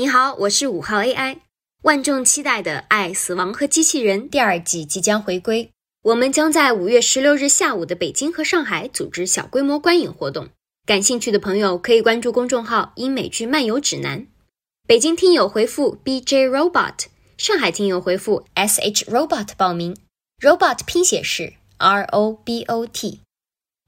[0.00, 1.40] 你好，我是五号 AI。
[1.82, 5.70] 万众期待的《爱、死亡和机器人》第二季即将回归，
[6.04, 10.48] 我们将在五月十六日下午的北京和上海组织小规模观影活动。
[10.86, 14.26] 感兴趣的朋友可以关注公众号“英美剧漫游指南”。
[14.88, 16.94] 北京听友回复 “BJ Robot”，
[17.36, 19.94] 上海听友回复 “SH Robot” 报名。
[20.40, 23.20] Robot 拼写是 R O B O T。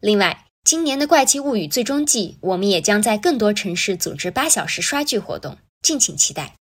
[0.02, 6.61] 另外，今年的《怪奇物语》最终季，我们也将在更多城市组织八小时刷剧活动，敬请期待。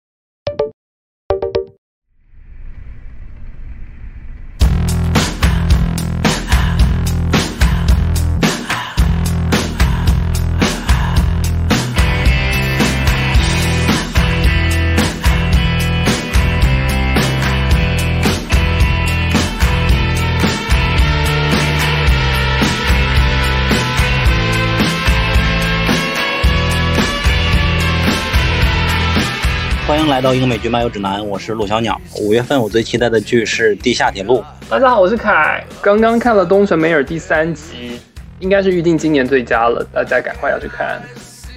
[30.20, 31.98] 来到英美剧漫游指南，我是陆小鸟。
[32.20, 34.36] 五月份我最期待的剧是《地下铁路》。
[34.68, 37.98] 大家好，我是凯，刚刚看了《东城梅尔》第三集，
[38.38, 41.00] 应该是预定今年最佳了，大家赶快要去看。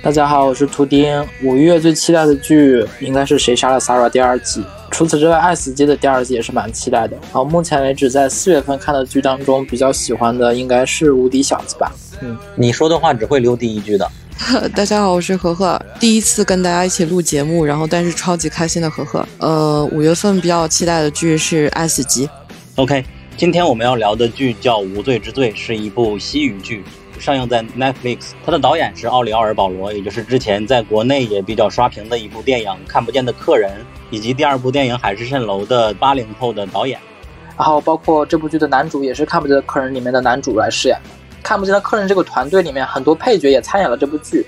[0.02, 1.22] 大家好，我是图丁。
[1.44, 4.64] 五月最期待的剧应该是《谁杀了 Sarah》第二季。
[4.90, 7.18] 除此之外，《爱死机》的第二季也是蛮期待的。
[7.34, 11.92] 好，目前为止在四月份看的剧当中，比较喜欢的应该是《无敌小子》吧。
[12.22, 14.10] 嗯，你说的话只会留第一句的。
[14.76, 19.26] 大家好，我是何何，第一次跟大家一起录节目，然后但是超级开心的何何。
[19.38, 22.28] 呃，五月份比较期待的剧是《爱死机》。
[22.76, 23.04] OK，
[23.38, 26.84] 今天我们要聊的剧叫《无罪之罪》，是一部西语剧，
[27.20, 28.32] 上映在 Netflix。
[28.46, 33.72] 它的导演是奥里奥尔·保罗，也就是之前在国内也比较刷屏的一部电影《看不见的客人》，
[34.10, 37.00] 以及第二部电影《海市蜃楼》的八零后的导演。
[37.56, 41.23] 然后包括这部剧的男主也是《看不见的客人》里面的男主来饰演的。
[41.44, 44.46] 看不见的客人这个团队里面很多配角也参演了这部剧，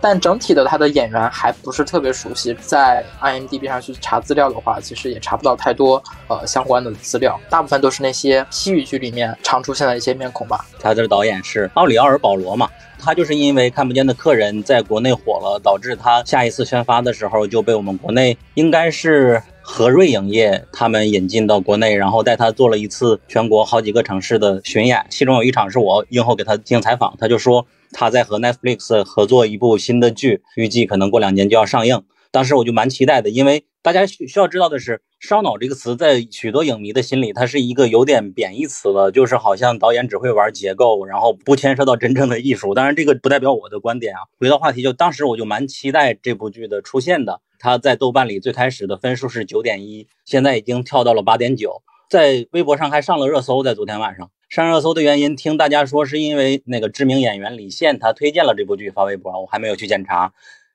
[0.00, 2.52] 但整体的他的演员还不是特别熟悉。
[2.60, 10.64] 在 IMDB 上去查资料的话，其实也查不到太多呃相关的资料，大部分都是那些西语剧里面常出现的一些面孔吧。
[10.80, 19.40] 他的导演是奥里奥尔·保罗嘛，他就是因为看不见的客人在国内火了，导致他下一次宣发的时候就被我们国内应该是。
[19.74, 32.02] 和瑞影业他们引进到国内，然后带他做了一次全国好几个城市的巡演，其中有一场是我映后给他进行采访，他就说他在和 Netflix 合作一部新的剧，预计可能过两年就要上映。
[32.32, 42.72] 当时我就蛮期待的，因为大家需需要知道的是，烧脑这个词在许多影迷的心里，它是一个有点贬义词了，就是好像导演只会玩结构，然后不牵涉到真正的艺术。
[42.72, 44.20] 当然，这个不代表我的观点啊。
[44.40, 47.42] 回到话题，就当时我就蛮期待这部剧的出现的。
[47.58, 53.62] 他在豆瓣里最开始的分数是九点一，现在已经跳到了八点九，在微博上还上了热搜。
[53.62, 60.32] 在昨天晚上上热搜的原因，听大家说是因为那个知名演员李现他推荐了这部剧发微博，我还没有去检查。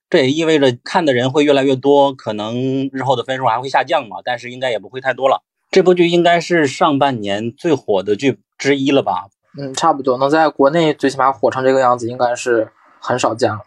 [0.09, 4.17] 这也意味着看的人会越来越多，可能日后的分数还会下降嘛？
[4.23, 5.43] 但是应该也不会太多了。
[5.69, 9.27] 这部剧应该是上半年最火的剧之一了吧？
[9.59, 13.59] 嗯，差不多能在国内最起码火成这个样子，应该是很少见了。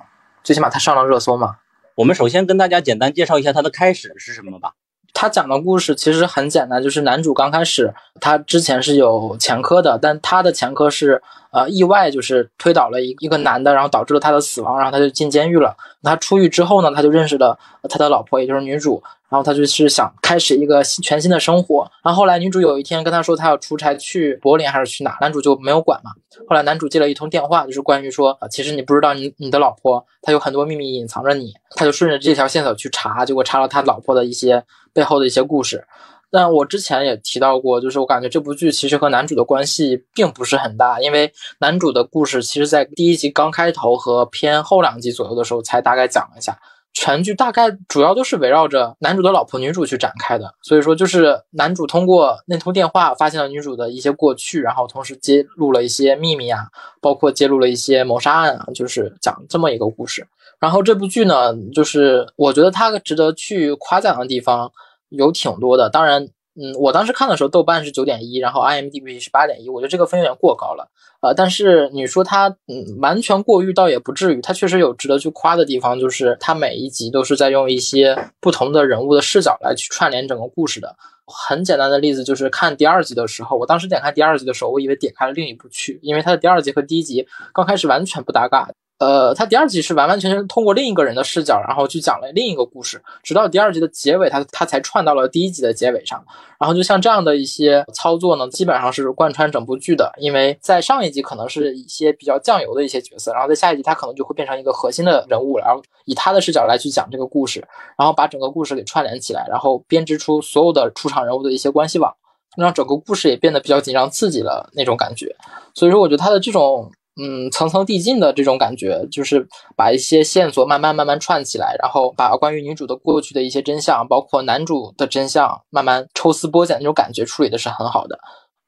[0.43, 1.57] 最起码它上了热搜嘛。
[1.97, 4.73] 我们首先跟大家简单介绍一下它的开始是什么吧。
[5.13, 11.21] 他讲的故事其实很简单，就是男主刚开始他之前是有前科的，但他的前科是
[11.53, 15.77] 呃意外，就是推倒了一一个男的，然后导致了他的死亡，然后他就进监狱了。
[16.03, 19.03] 他出狱之后呢，他就认识了他的老婆，也就是女主。
[19.29, 21.89] 然后他就是想开始一个新全新的生活。
[22.03, 26.11] 然后后来女主有一天跟他说，他要出差去柏林还是去哪，男主就没有管嘛。
[26.49, 31.55] 后来男主接了一通电话，就是关于说，其实你不知道你你的老婆，她有很多秘密隐藏着你。
[31.77, 35.87] 他就顺着这条线索去查，结果查了他老婆的一些背后的一些故事。
[36.31, 46.59] 但我之前也提到过，就是我感觉这部剧其实和男主的关系并不是很大，因为男主的故事其实在第一集刚开头和偏后两集左右的时候才大概讲了一下。
[46.93, 56.67] 全剧大概主要都是围绕着男主的老婆女主去展开的，所以说就是男主通过那通电话发现了女主的一些过去，然后同时揭露了一些秘密啊，
[57.01, 60.27] 包括揭露了一些谋杀案啊，就是讲这么一个故事。
[60.59, 64.73] 然后这部剧呢，就是我觉得它值得去夸奖的地方
[65.11, 66.29] 有挺多的，当然。
[66.61, 70.91] 嗯，我当时看的时候，豆瓣是九点一，然后 IMDB 是八点一，我觉得这个分有点过高了。
[71.23, 80.97] 呃，但是你说它，嗯，完全过誉倒也不至于，它确实有值得去夸的地方，就是它每一集都是在用一些不同的人物的视角来去串联整个故事的。
[81.25, 88.69] 很简单的例子就是看第二集的时候，我当时点开第二集的时候，我以为点开了另一部剧，因为它的第二集和第一集刚开始完全不搭嘎。
[89.01, 96.23] 呃，他第二集是完完全全通过另一个人的视角，然后去讲了另一个故事，直到第二集的结尾，他他才串到了第一集的结尾上。
[96.59, 100.13] 然后就像这样的一些操作呢，基本上是贯穿整部剧的。
[100.19, 107.67] 因为在上一集可能是一些比较酱油的一些角色，然后在下一集他可能就会变成一个核心的人物，然后以他的视角来去讲这个故事，
[107.97, 112.15] 然后把整个故事给串联起来，然后编织出所有的出场人物的一些关系网，
[112.55, 115.35] 让整个故事也变得比较紧张刺激了那种感觉。
[115.75, 116.93] 所以说，我觉得他的这种。
[117.23, 119.47] 嗯，层层递进的这种感觉，就是
[119.77, 128.19] 把一些线索慢慢慢慢串起来，然后把关于女主的过去的一些真相，包括男主的真相，慢慢抽丝剥茧那种感觉处理的是很好的。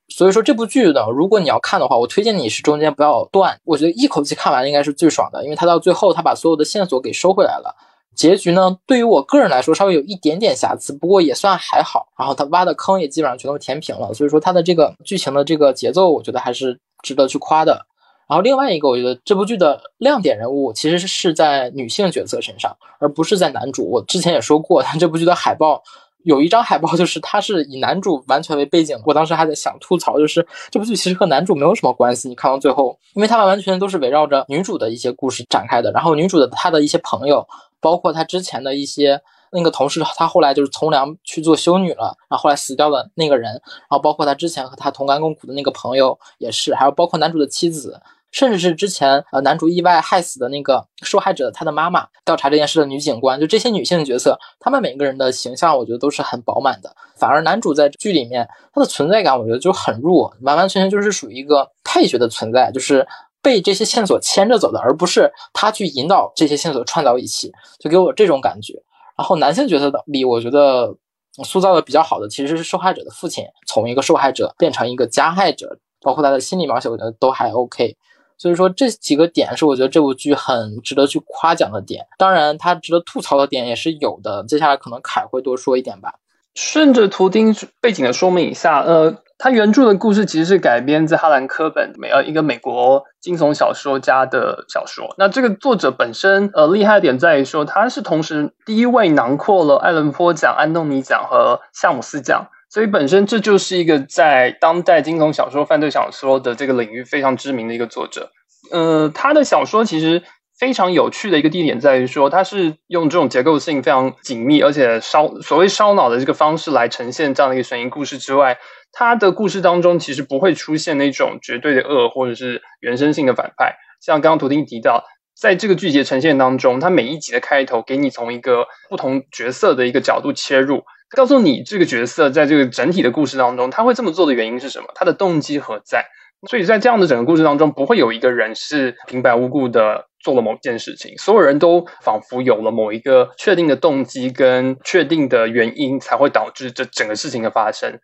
[0.09, 7.75] 所以说这部剧呢，如果你要看的话，我推荐你是中间不要断，我觉得一口气看完应该是最爽的，因为他到最后他把所有的线索给收回来了。
[8.15, 12.09] 结局呢，对于我个人来说稍微有一点点瑕疵，不过也算还好。
[12.19, 17.87] 然后他挖的坑也基本上全都填平了，所以说他的这个剧情的这个节奏，我觉得还是值得去夸的。
[18.29, 23.89] 然后另外一个，我觉得这部剧的亮点人物其实是在女性角色身上，而不是在男主。
[23.91, 25.83] 我之前也说过，但这部剧的海报
[26.23, 28.99] 有一张海报就是它是以男主完全为背景。
[29.05, 32.29] 我当时还在想吐槽，就是这部剧其实和男主没有什么关系。
[32.29, 35.91] 你看到最后，因为它完完全全都是围绕着女主的一些故事展开的。
[35.93, 37.47] 然后女主的她的一些朋友，
[37.81, 39.21] 包括她之前的一些
[39.53, 48.01] 那个同事，他后来就是从良去做修女了，然后后来死掉的那个人，然后包括他之前和他同甘共苦的那个朋友也是，还有包括男主的妻子。
[48.31, 56.97] 甚至是之前呃男主意外害死的那个受害者他的妈妈，调查这件事的女警官，就这些女性角色，她们每个人的形象，我觉得都是很饱满的。
[57.15, 63.07] 反而男主在剧里面，他的存在感我觉得就很弱，完完全全就是属于一个配角的存在，就是
[63.43, 68.83] 被这些线索牵着走的，而不是他去引导这些线索串到一起，就给我这种感觉。
[69.23, 70.97] 然后男性角色的里，我觉得
[71.45, 77.97] 塑造的比较好的其实是受害者的父亲，从一个受害者变成一个加害者，包括他的心理描写，我觉得都还 OK。
[78.37, 84.45] 所以说这几个点是我觉得这部剧很值得去夸奖的点，当然它值得吐槽的点也是有的。
[84.49, 86.15] 接下来可能凯会多说一点吧。
[86.55, 95.15] 顺着图钉背景的说明一下，呃，它原著的故事其实是改编自哈兰科本美呃一个美国惊悚小说家的小说。
[95.19, 102.49] 那这个作者本身呃厉害点在于说，他是同时第一位囊括了艾伦坡奖、安东尼奖和夏姆斯奖。
[102.69, 108.31] 所以本身这就是一个在当代惊悚小说、犯罪小说的这个领域非常知名的一个作者。
[108.71, 110.23] 呃，他的小说其实
[110.63, 118.57] 非常有趣的一个地点在于说，他是用这种结构性非常紧密，而且烧所谓烧脑的这个方式来呈现这样的一个悬疑故事之外，
[118.93, 123.75] 他的故事当中其实不会出现那种绝对的恶或者是原生性的反派。
[124.01, 125.03] 像刚刚图丁提到，
[125.37, 130.85] 在这个剧集呈现当中，他每一集的开头给你从一个不同角色的一个角度切入。
[131.17, 134.87] 告诉你这个角色在这个整体的故事当中，他会这么做的原因是什么？
[134.95, 136.07] 他的动机何在？
[136.49, 147.99] 所以在这样的整个故事当中，不会有一个人是平白无故的做了某件事情，所有人都仿佛有了某一个确定的动机跟确定的原因，才会导致这整个事情的发生。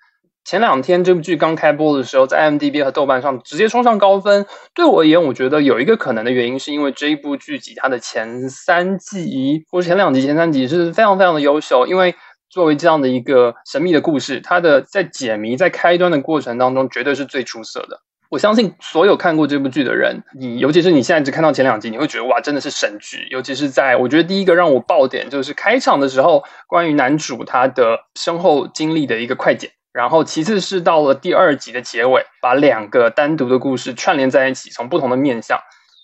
[0.45, 4.47] 前两天这部剧刚开播的时候，在 m d b 和豆瓣上直接冲上高分。
[4.75, 12.15] 对我而言，我觉得有一个可能的原因，是因为这一部剧集它的前三集或者前两集、前三集是非常非常的优秀，因为。
[12.51, 18.01] 作为这样的一个神秘的故事，它的在解谜、在开端的过程当中，绝对是最出色的。
[18.31, 23.27] 我相信所有看过这部剧的人，你尤其是你现在只看到前两集，你会觉得哇，真的是神剧。
[23.31, 35.59] 尤其是在我觉得第一个让我爆点就是开场的时候，关于男主他的身后经历的一个快剪，然后其次是到了第二集的结尾，把两个单独的故事串联在一起，从不同的面向。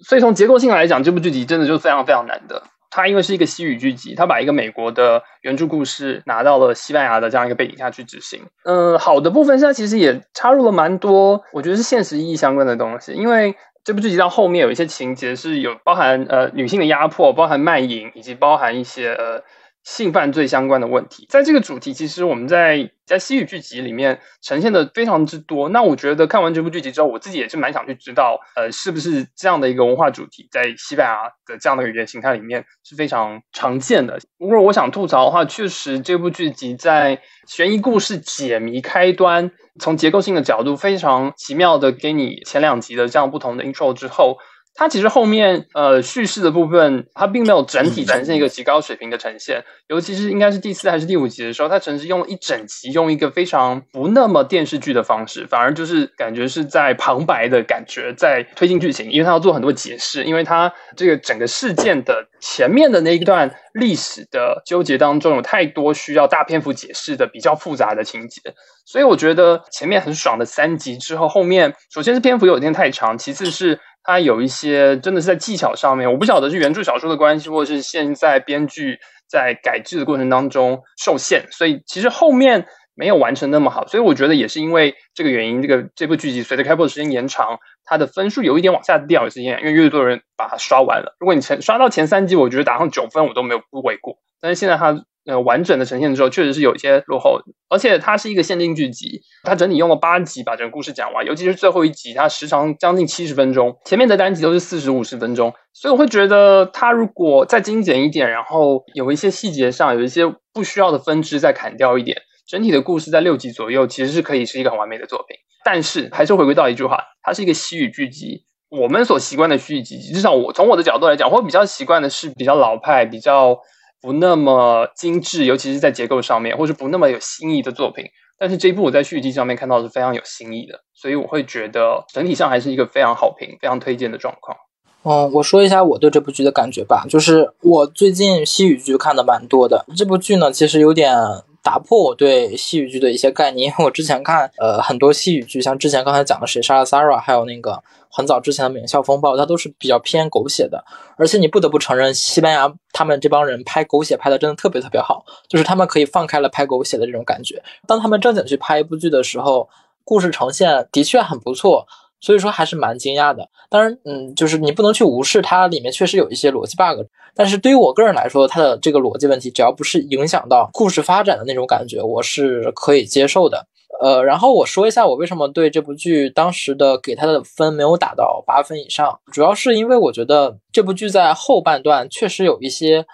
[0.08, 2.62] 所以从结构性来讲，这部剧集真的就非常非常难得。
[2.94, 8.40] 它因为是一个西语剧集，它把一个美国的原著故事拿到了西班牙的这样一个背景下去执行。
[8.64, 13.12] 嗯，好的部分现在其实也插入了蛮多，我觉得是现实意义相关的东西。
[13.12, 13.52] 因为
[13.82, 19.42] 这部剧集到后面有一些情节是有包含呃女性的压迫，包含卖淫，以及包含一些呃。
[19.84, 25.68] 性犯罪相关的问题，在这个主题，其实我们在在西语剧集里面呈现的非常之多。
[25.68, 34.18] 那我觉得看完这部剧集之后，我自己也是蛮想去知道，呃，是不是这样的一个文化主题在西班牙的这样的语言形态里面是非常常见的。
[34.38, 44.38] 如果我想吐槽的话，确实这部剧集在悬疑故事解谜开端，从结构性的角度非常奇妙的给你前两集的这样不同的 intro 之后。
[44.76, 68.40] 它其实后面呃叙事的部分，它并没有整体呈现一个极高水平的呈现，尤其是应该是第四还是第五集的时候，它甚至用了一整集用一个非常不那么电视剧的方式，反而就是感觉是在旁白的感觉在推进剧情，因为它要做很多解释，因为它这个整个事件的前面的那一段历史的纠结当中有太多需要大篇幅解释的比较复杂的情节，
[68.84, 73.78] 所以我觉得前面很爽的三集之后，后面首先是篇幅有点太长，其次是。
[74.04, 83.86] 它有一些真的是在技巧上面，我不晓得是原著小说的关系，或者是现在编剧在改制的过程当中受限，所以其实后面没有完成那么好。
[83.86, 91.16] 所以我觉得也是因为这个原因，这个这部剧集随着开播的时间延长，它的分数有一点往下掉，也是因为因为越多人把它刷完了。
[91.18, 94.18] 如果你前刷到前三集，我觉得打上九分我都没有不为过。
[94.40, 95.04] 但是现在它。
[95.26, 97.40] 呃，完整的呈现之后，确实是有一些落后，
[97.70, 115.38] 而且它是一个限定剧集，它整体用了八集把整个故事讲完，尤其是最后一集，它时长将近七十分钟，前面的单集都是四十五十分钟，所以我会觉得它如果再精简一点，然后有一些细节上有一些不需要的分支再砍掉一点，整体的故事在六集左右其实是可以是一个很完美的作品。
[115.64, 123.58] 但是还是回归到一句话，它是一个西语剧集，我们所习惯的西语剧集，至少我从我的角度来讲，我比较习惯的是比较老派，比较。
[124.04, 128.04] 不那么精致，尤其是在结构上面，或是不那么有新意的作品。
[128.38, 134.58] 但是这一部我在续集上面看到是非常有新意的，所以我会觉得整体上还是一个非常好评、非常推荐的状况。
[135.04, 141.16] 嗯，我说一下我对这部剧的感觉吧，就是我最近西语剧看的蛮多的，这部剧呢其实有点。
[141.64, 150.84] 打破我对戏语剧的一些概念，因为我之前看呃很多戏语剧，像之前刚才讲的《谁杀了 Sarah》，还有那个很早之前的《名校风暴》，它都是比较偏狗血的。
[151.16, 157.62] 而且你不得不承认，西班牙他们这帮人拍狗血拍的真的特别特别好，就是他们可以放开了拍狗血的这种感觉。
[157.88, 159.68] 当他们正经去拍一部剧的时候，
[160.04, 161.86] 故事呈现的确很不错。
[162.20, 173.66] 所以说还是蛮惊讶的，当然，嗯，就是你不能去无视它里面确实有一些逻辑 bug，但是对于我个人来说，它的这个逻辑问题，只要不是影响到故事发展的那种感觉，我是可以接受的。
[174.00, 183.06] 呃，然后我说一下我为什么对这部剧当时的给它的分没有打到八分以上，主要是因为我觉得这部剧在后半段确实有一些。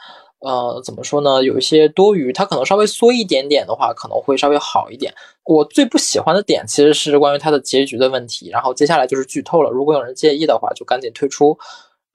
[0.43, 1.45] 呃，怎么说呢？
[1.45, 5.13] 有一些多余，它可能稍微缩一点点的话，可能会稍微好一点。
[5.45, 8.49] 我最不喜欢的点其实是关于它的结局的问题。
[8.49, 11.59] 然后接下来就是剧透了，如果有人介意的话，就赶紧退出。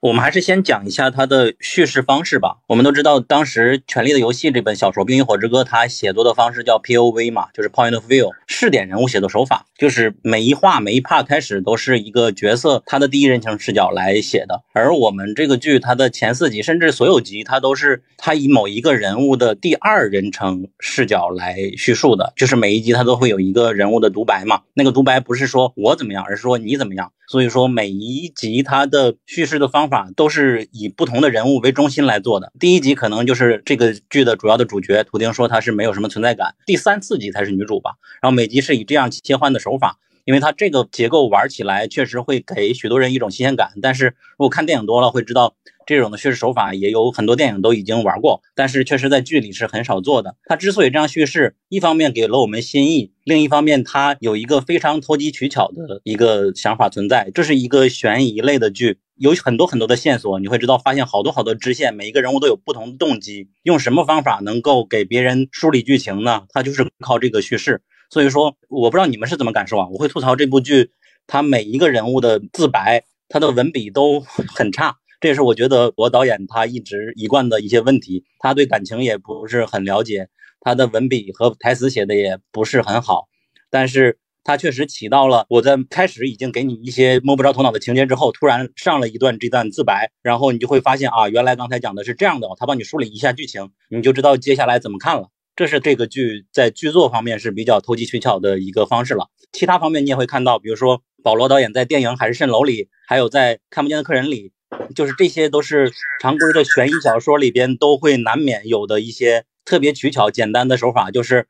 [0.06, 2.58] 我们还是先讲一下它的叙事方式吧。
[2.68, 14.62] 我们都知道，当时《权力的游戏》这本小说《冰与火之歌》，它写作的方式叫 POV 嘛，就是 Point of View，试点人物写作手法，就是每一话每一 part 开始都是一个角色他的第一人称视角来写的。
[14.74, 24.62] 而我们这个剧，它的前四集甚至所有集，它都是它以某一个人物的第二人称视角来叙述的，就是每一集它都会有一个人物的独白嘛。
[24.76, 27.12] 那个独白不是说我怎么样，而是说你怎么样。
[27.28, 32.52] 所以说每一集它的叙事的方法都是以不同的人物为中心来做的。
[32.60, 36.56] 第一集可能就是这个剧的主要的主角，图钉说她是没有什么存在感。
[36.66, 37.92] 第三四集才是女主吧。
[38.22, 43.72] 然后每集是以这样切换的手法，因为它这个结构玩起来确实会给许多人一种新鲜感。
[43.82, 45.56] 但是如果看电影多了会知道。
[45.88, 50.36] 这种的叙事手法也有很多电影都已经玩过，但是确实在剧里是很少做的。
[50.46, 57.30] 它之所以这样叙事，一方面给了我们新意，另一方面它有一个非常投机取巧的一个想法存在。
[57.36, 63.50] 这是一个悬疑类的剧，有很多很多的线索，你会知道发现好多好多支线，每一个人物都有不同的动机。
[63.62, 66.46] 用什么方法能够给别人梳理剧情呢？
[66.50, 67.84] 它就是靠这个叙事。
[68.10, 69.88] 所以说，我不知道你们是怎么感受啊？
[69.92, 70.92] 我会吐槽这部剧，
[71.28, 74.98] 它每一个人物的自白，它的文笔都很差。
[75.22, 80.28] 这也是我觉得我导演他一直一贯的一些问题，他对感情也不是很了解，
[80.60, 83.28] 他的文笔和台词写的也不是很好，
[83.72, 95.30] 但是他确实起到了我在开始已经给你一些摸不着头脑的情节之后，突然上了一段这段自白，然后你就会发现啊，原来刚才讲的是这样的，他帮你梳理一下剧情，你就知道接下来怎么看了。
[95.56, 99.30] 这是这个剧在剧作方面是比较投机取巧的一个方式了。
[99.52, 104.52] 其他方面你也会看到，比如说保罗导演在电影《海市蜃楼》里，还有在《看不见的客人》里。
[104.94, 111.48] 就是这些都是常规的悬疑小说里边都会难免有的一些特别取巧、简单的手法，就是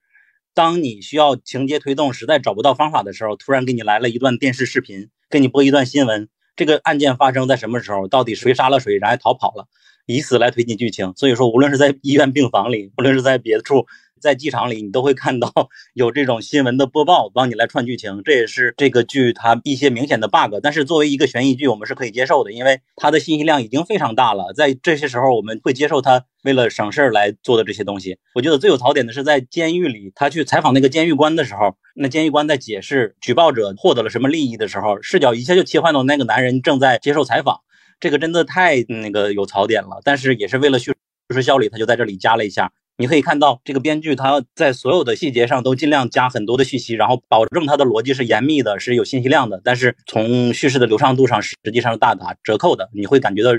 [0.53, 9.67] 当你需要情节推动，实在找不到方法的时候，突然给你来了一段电视视频，给你播一段新闻，这个案件发生在什么时候，到底谁杀了谁，然后逃跑了，
[10.05, 11.13] 以此来推进剧情。
[11.15, 13.85] 所以说，无论是在医院病房里，无论是在别处。
[14.17, 15.51] 在机场里，你都会看到
[15.93, 20.55] 有这种新闻的播报，帮你来串剧情，这也是这个剧它一些明显的 bug。
[20.63, 24.51] 但是作为一个悬疑剧，我们是可以接受的，因为它的信息量已经非常大了。
[24.55, 28.17] 在这些时候，我们会接受它为了省事儿来做的这些东西。
[28.33, 37.59] 我觉得最有槽点的是在监狱里，他去采访那个监狱官的时候，那监狱官在解释举报者获得了什么利益的时候，视角一下就切换到那个男人正在接受采访，
[37.99, 40.01] 这个真的太那个有槽点了。
[40.03, 40.93] 但是也是为了叙
[41.33, 42.71] 事效率，他就在这里加了一下。
[42.97, 49.59] 你可以看到，这个编剧他在所有的细节上都尽量加很多的信息，然后保证他的逻辑是严密的，是有信息量的。
[49.63, 52.89] 但是从叙事的流畅度上，实际上是大打折扣的。
[52.93, 53.51] 你会感觉到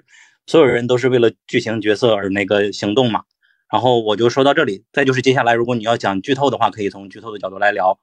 [0.47, 3.25] 所有人都是为了剧情角色而那个行动嘛？
[3.71, 4.85] 然后我就说到这里。
[4.91, 7.99] 再就是接下来，如果你要讲剧透的话，可以从剧透的角度来聊。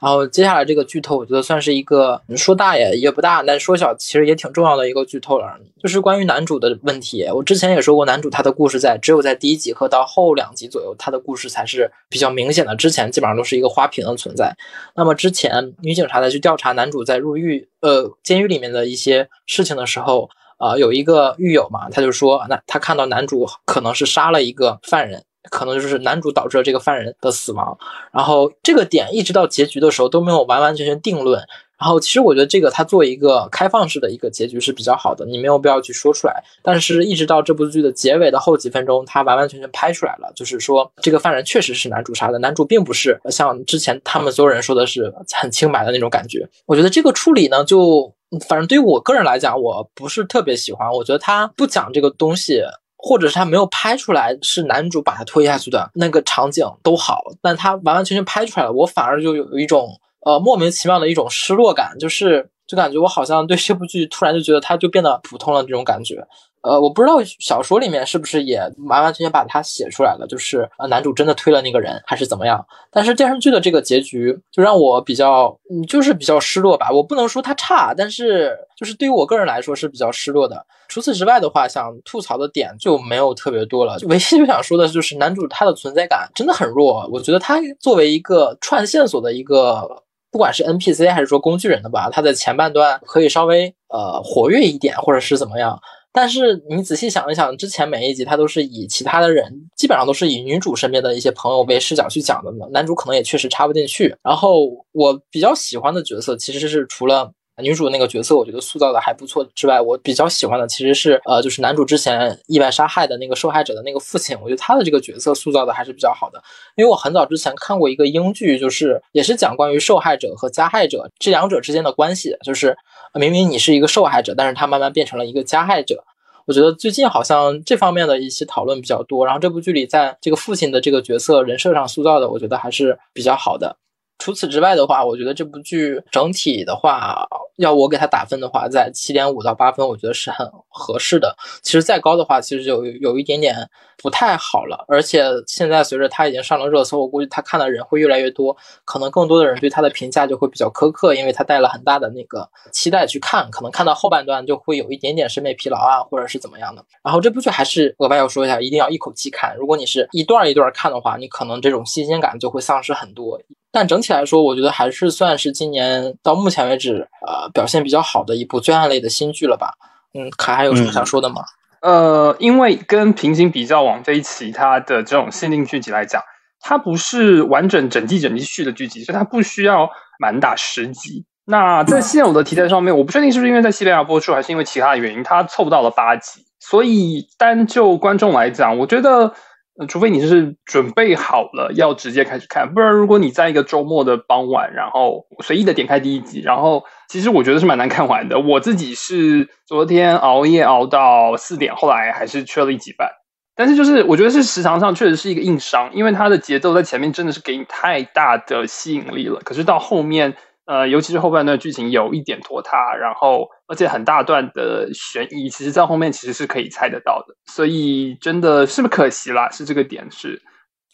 [0.00, 7.26] 然后接下来这个剧透，我觉得算是一个说大也也不大，但说小其实也挺重要的一个剧透了，就是关于男主的问题。
[7.32, 14.54] 我之前也说过，男主他的故事在只有在第一集和到后两集左右，他的故事才是比较明显的，之前基本上都是一个花瓶的存在。
[14.94, 25.24] 那么之前女警察在去调查男主在入狱呃监狱里面的一些事情的时候，呃有一个狱友嘛，他就说，那他看到男主可能是杀了一个犯人。
[25.50, 27.76] 可能就是男主导致了这个犯人的死亡，
[28.12, 31.42] 然后这个点一直到结局的时候都没有完完全全定论。
[31.76, 36.42] 然后其实我觉得这个它作为一个开放式的一个结局是比较好的，你没有必要去说出来。
[36.62, 46.48] 但是一直到这部剧的结尾的后几分钟，它完完全全拍出来了，就是说这个犯人确实是男主杀的，男主并不是像之前他们所有人说的是很清白的那种感觉。
[46.64, 48.14] 我觉得这个处理呢，就
[48.48, 50.90] 反正对于我个人来讲，我不是特别喜欢。
[50.90, 52.62] 我觉得他不讲这个东西。
[53.06, 66.26] 或者是他没有拍出来是男主把他推下去的那个场景都好，但他完完全全拍出来了，我反而就有一种呃莫名其妙的一种失落感，就是就感觉我好像对这部剧突然就觉得它就变得普通了这种感觉。
[66.62, 72.64] 呃，我不知道小说里面是不是也完完全全把它写出来了，就是呃男主真的推了那个人还是怎么样？
[72.90, 76.90] 但是电视剧的这个结局就让我比较，嗯，就是比较失落吧。
[76.90, 80.64] 我不能说它差，但是就是对于我个人来说是比较失落的。
[80.88, 83.98] 除此之外的话，想吐槽的点就没有特别多了。
[84.08, 87.06] 唯一就想说的就是男主他的存在感真的很弱。
[87.12, 89.86] 我觉得他作为一个串线索的一个，
[90.34, 95.78] 不管是 NPC 还是说工具人的吧，它的前半段可以稍微呃活跃一点，或者是怎么样。
[96.12, 102.66] 但是你仔细想一想，之前每一集它都是以其他的人，基本上都是以女主身边的一些朋友为视角去讲的嘛。
[102.72, 104.16] 男主可能也确实插不进去。
[104.24, 107.30] 然后我比较喜欢的角色其实是除了。
[107.62, 109.46] 女主那个角色，我觉得塑造的还不错。
[109.54, 114.36] 之外，我比较喜欢的其实是，呃，就是男主之前意外杀害的那个受害者的那个父亲。
[114.42, 116.42] 我觉得他的这个角色塑造的还是比较好的。
[116.74, 122.36] 因为我很早之前看过一个英剧，就是也是讲关于受害者和加害者这两者之间的关系。
[122.44, 122.76] 就是
[123.14, 126.02] 明明你是一个受害者，但是他慢慢变成了一个加害者。
[126.46, 129.24] 我觉得最近好像这方面的一些讨论比较多。
[129.24, 133.76] 然后这部剧里，在这个父亲的这个角色人设上塑造的，我觉得还是比较好的。
[134.18, 141.36] 除此之外的话，我觉得这部剧整体的话，要我给它打分的话，在七点五到八分，我觉得是很合适的。
[141.62, 143.68] 其实再高的话，其实有有一点点
[143.98, 144.84] 不太好了。
[144.88, 156.82] 而且现在随着它已经上了热搜，我估计它看的人会越来越多，可能更多的人对它的评价就会比较苛刻，因为它带了很大的那个期待去看，可能看到后半段就会有一点点审美疲劳啊，或者是怎么样的。
[157.02, 159.54] 然后这部剧还是额外要说一下，一定要一口气看。
[159.58, 163.38] 如果你是一段一段看的话，你可能这种新鲜感就会丧失很多。
[163.74, 169.72] 但整体来说，我觉得还是算是今年到目前为止，呃，表现比较好的一部罪案类的新剧了吧。
[170.14, 171.42] 嗯，卡还有什么想说的吗？
[171.80, 176.22] 呃，因为跟平行比较网飞其他的这种限定剧集来讲，
[176.60, 181.24] 它不是完整整季整季续的剧集，所以它不需要满打十集。
[181.44, 186.46] 那在现有的题材上面，我不确定是不是因为在西班牙播出，还是因为其他的原因，它凑不到了八集。
[186.60, 189.34] 所以单就观众来讲，我觉得。
[189.76, 198.38] 呃，除非你是准备好了要直接开始看，不然如果你在一个周末的傍晚，然后随意的点开第一集，然后其实我觉得是蛮难看完的。
[198.38, 203.10] 我自己是昨天熬夜熬到四点，后来还是缺了一集半。
[203.56, 210.34] 但是就是我觉得是时长上确实是一个硬伤，因为它的节奏在前面真的是给你太大的吸引力了，可是到后面。
[210.66, 220.40] 呃，尤其是后半段剧情有一点拖沓，然后而且很大段的悬疑，其实在后面其实是可以猜得到的，所以真的是不可惜啦，是这个点是。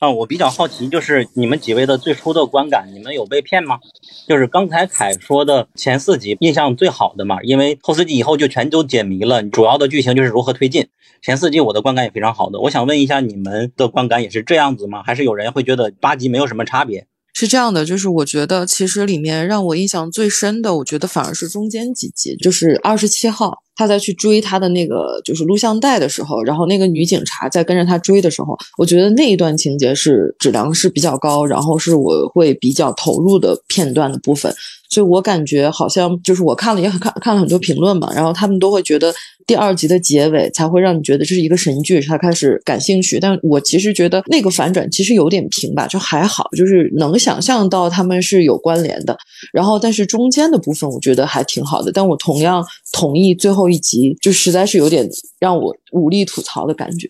[0.00, 3.78] 啊，我比较好奇，就是你们几位的最初的观感，你们有被骗吗？
[4.26, 10.88] 就是刚才凯说的前四集印象最好的嘛，因为后四集以后就全都解谜了，主要的剧情就是如何推进。
[11.20, 15.02] 前四集我的观感也非常好的，我想问一下，你们的观感也是这样子吗？
[15.04, 17.06] 还是有人会觉得八集没有什么差别？
[17.40, 34.54] 是这样的，就是我觉得其实里面让我印象最深的，我觉得反而是中间几集，就是二十七号他在去追他的那个就是录像带的时候，然后那个女警察在跟着他追的时候，我觉得那一段情节是质量是比较高，然后是我会比较投入的片段的部分。
[34.90, 39.14] 所以我感觉好像就是我看了也很看看了很多评论嘛，然后他们都会觉得
[39.46, 43.18] 第二集的结尾才会让你觉得这是一个神剧，才开始感兴趣。
[43.20, 49.16] 但我其实觉得那个反转其实有点平吧，就还好，就是能想象到他们是有关联的。
[49.52, 57.08] 然后但是中间的部分我觉得还挺好的，但我同样同意最后一集就实在是有点让我无力吐槽的感觉。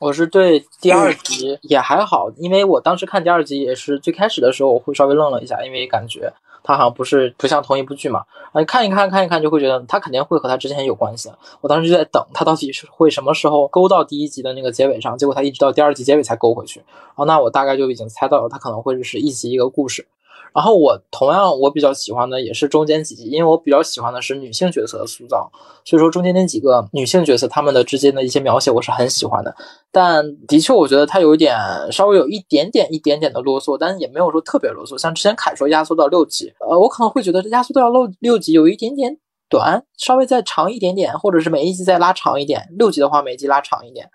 [0.00, 6.32] 我是对第二集也还好，因为我当时看第二集也是最开始的时候我会稍微愣了一下，因为感觉。
[6.64, 11.30] 它好像不是不像同一部剧嘛，啊，你看一看看一看就会觉得它肯定会和它之前有关系。
[11.62, 16.82] 我当时就在等他到底是会什么时候勾到第一集的那个结尾上，结果他一直到第二集结尾才勾回去。
[17.14, 20.06] 哦，那我大概就已经猜到了他可能会是一集一个故事。
[20.54, 25.50] 然后我同样我比较喜欢的也是中间几集，因为我比较喜欢的是女性角色的塑造，
[25.84, 29.54] 所以说中间那几个女性角色她们的之间的一些描写我是很喜欢的。
[29.90, 31.56] 但的确，我觉得它有一点
[31.90, 34.98] 稍微有一点点一点点的啰嗦，但是也没有说特别啰嗦。
[34.98, 42.68] 像之前凯说压缩到六集，呃，我可能会觉得压缩到六六集有一点点短，稍微再长一点点，或者是每一集再拉长一点。
[42.78, 44.10] 六集的话，每一集拉长一点。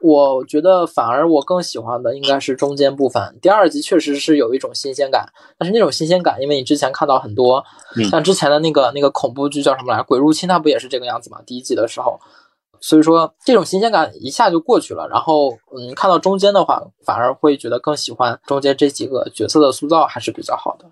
[0.00, 3.38] 我觉得反而我更喜欢的应该是中间部分。
[3.42, 5.26] 第二集确实是有一种新鲜感，
[5.58, 7.64] 但是那种新鲜感，因为你之前看到很多，
[8.10, 11.40] 像之前的那个那个恐怖剧叫什么来，《鬼入侵》，它不也是这个样子吗？
[11.46, 12.18] 第一集的时候。
[12.80, 15.08] 所以说，这种新鲜感一下就过去了。
[15.08, 20.84] 然后，嗯，看到中间的话，反而会觉得更喜欢中间这几个角色的塑造还是比较好的。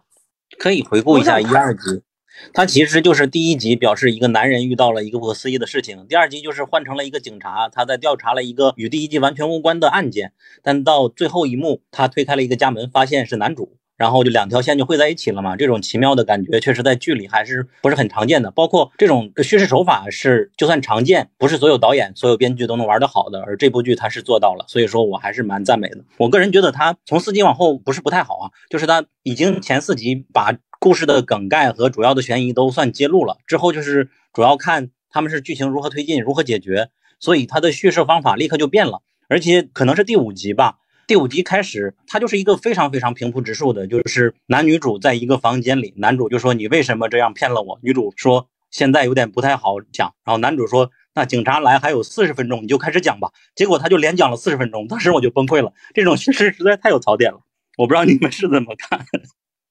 [0.58, 2.02] 可以回顾一下一二集，
[2.52, 13.78] 它其实就是第一集表示一个男人遇到了一个不可思议的事情，第二集就是换成了一个警察，他在调查了一个与第一集完全无关的案件，但到最后一幕，他推开了一个家门，发现是男主。
[13.96, 18.50] 然后就两条线就汇在一起了嘛，这种奇妙的感觉确实在剧里还是不是很常见的。
[18.50, 23.40] 包括这种叙事手法是，就算常见，不是所有导演、所有编剧都能玩得好的。
[23.40, 26.04] 而这部剧它是做到了，所以说我还是蛮赞美的。
[26.18, 39.02] 我个人觉得它从四集往后不是不太好啊，就是它已经前四集把故事的梗概和主要的悬疑都算揭露了，之后就是主要看他们是剧情如何推进、如何解决，所以它的叙事方法立刻就变了。
[39.28, 40.78] 而且可能是第五集吧。
[41.08, 47.78] 第五集开始，它就是一个非常非常平铺直述的，就是男女主在一个房间里，男主就说你为什么这样骗了我？
[47.82, 50.14] 女主说现在有点不太好讲。
[50.24, 53.30] 然后男主说那警察来还有四十分钟，你就开始讲吧。
[53.54, 55.72] 结果他就连讲了四十分钟，当时我就崩溃了。
[55.94, 57.40] 这种叙事实在太有槽点了，
[57.78, 59.06] 我不知道你们是怎么看。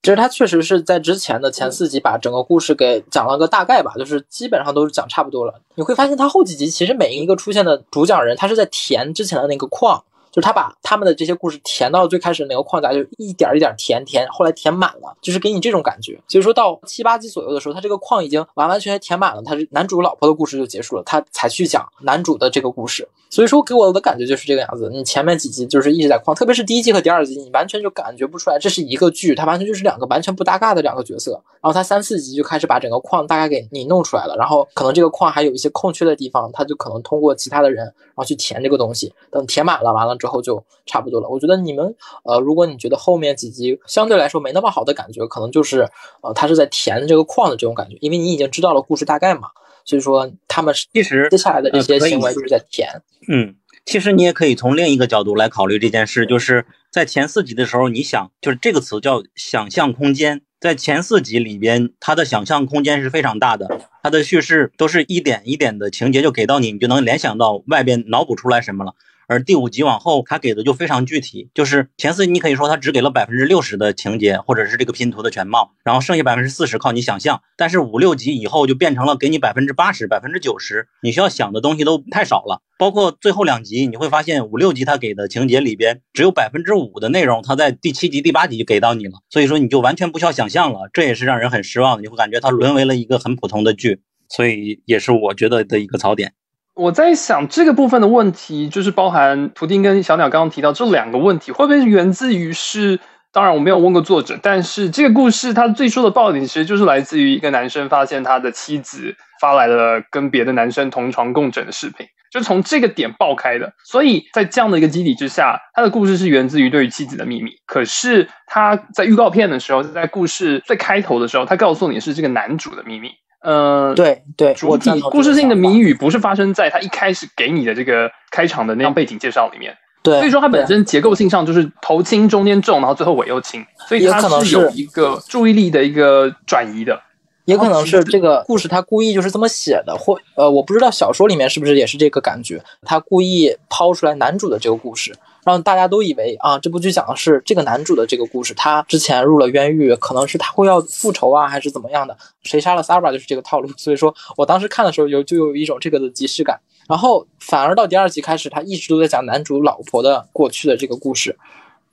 [0.06, 5.56] 其实他确实是在之前的前四集把整个故事给讲了个大概吧，就是基本上都是讲差不多了。
[5.74, 10.04] 你会发现他后几集其实每一个出现的主讲人，他是在填之前的那个框。
[10.36, 16.20] 就是他把他们的这些故事填到最开始那个框架，就一点一点填填，后来填满了，就是给你这种感觉。
[16.28, 23.08] 所以说到七八集左右的时候，他这个框已经完完全全填满了，他是男主老婆的故事就结束了，他才去讲男主的这个故事。
[23.30, 24.90] 所以说给我的感觉就是这个样子。
[24.94, 31.32] 你前面几集就是一直在框，特别是第一季和第二季，你完全就感觉不出来这是一个剧，它完全就是两个完全不搭嘎的两个角色。
[31.62, 41.06] 然后他三四集就开始把整个框大概给你弄出来了，然后可能这个框还有一些空缺的地方，他就可能通过其他的人然后去填这个东西，等填满了完了之就差。
[41.06, 45.88] 不多了，我觉得你们呃，如果你觉得后面几集相对来说没那么好的感觉，可能就是
[46.24, 49.50] 呃，他是在填这个框的这种感觉，因为你已经知道了故事大概嘛，
[49.86, 52.90] 所以说他们其实接下来的这些行为就是在填。
[53.28, 53.54] 嗯，
[53.86, 68.96] 其实你也可以从另一个角度来考虑这件事，就是在前四集的时候，你想就是这个词叫想象空间，在前四集里边，它的想象空间是非常大的，它的叙事都是一点一点的情节就给到你，你就能联想到外边脑补出来什么了。
[69.28, 77.42] 而第五集往后，他给的就非常具体，就是前四集你可以说他只给了百分之六十的情节，或者是这个拼图的全貌，然后剩下百分之四十靠你想象。
[77.58, 82.62] 但是五六集以后就变成了给你百分之八十、百分之九十，你需要想的东西都太少了。
[82.78, 92.02] 包括最后两集，你会发现五六集他给的情节里边只有百分之五的内容，他在第七集、第八集就给到你了，所以说你就完全不需要想象了，这也是让人很失望的。
[92.02, 96.34] 你会感觉它沦为了一个很普通的剧，所以也是我觉得的一个槽点。
[96.76, 103.00] 我在想这个部分的问题，就是包含图丁跟小鸟刚刚提到这两个问题，会不会源自于是？
[103.32, 113.74] 当然我没有问过作者，但是这个故事它最初的爆点其实就是来自于一个男生发现他的妻子发来了跟别的男生同床共枕的视频，就从这个点爆开的。
[113.84, 117.52] 所以在这样的一个基底之下，他的故事是源自于对于妻子的秘密。
[117.66, 123.10] 可是他在预告片的时候，在故事最开头的时候，他告诉你是这个男主的秘密。
[123.46, 137.00] 呃，对对，主体故事性的谜语不是发生在他一开始给你的这个开场的那样背景介绍里面，对，所以说它本身结构性上就是头轻中间重，然后最后尾又轻，所以它是有一个注意力的一个转移的，
[137.46, 145.16] 也可能是这个故事他故意就是这么写的，或呃，我不知道小说里面是不是也是这个感觉，他故意抛出来男主的这个故事。
[145.46, 148.52] 让大家都以为啊，这部剧讲的是这个男主的这个故事。
[148.56, 152.18] 他之前入了冤狱，可能是他会要复仇啊，还是怎么样的？
[152.42, 153.70] 谁杀了 Sarah 就是这个套路。
[153.78, 156.60] 所以说我当时看的时候有就有一种这个的即视感。
[156.90, 161.38] 然后反而到第二集开始，他一直都在讲男主老婆的过去的这个故事，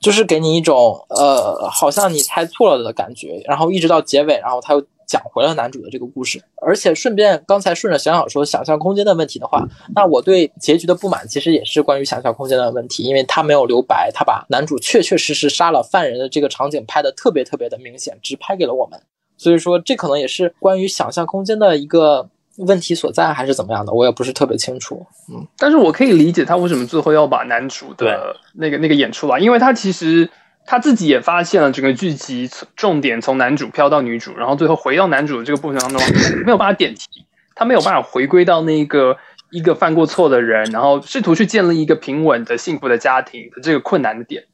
[0.00, 3.42] 就是给你一种呃，好像你猜错了的感觉。
[3.44, 4.82] 然后一直到结尾，然后他又。
[5.06, 19.00] 讲回了男主的这个故事，而且顺便刚才顺着想想说想象空间的问题的话，那我对结局的不满其实也是关于想象空间的问题，因为他没有留白，他把男主确确实实杀了犯人的这个场景拍的特别特别的明显，直拍给了我们，
[19.36, 25.06] 所以说这可能也是关于想象空间的一个问题所在，还是怎么样的，我也不是特别清楚。
[25.32, 30.30] 嗯，但是我可以理解他为什么最后要把男主的那个那个演出来，因为他其实。
[30.64, 36.00] 他自己也发现了整个剧集重点从男主飘到女主，然后最后回到男主的这个过程当中，
[36.44, 39.16] 没有办法点题，他没有办法回归到那个
[39.50, 44.44] 一个犯过错的人，然后试图去建立一个平稳的幸福的家庭的这个困难的点，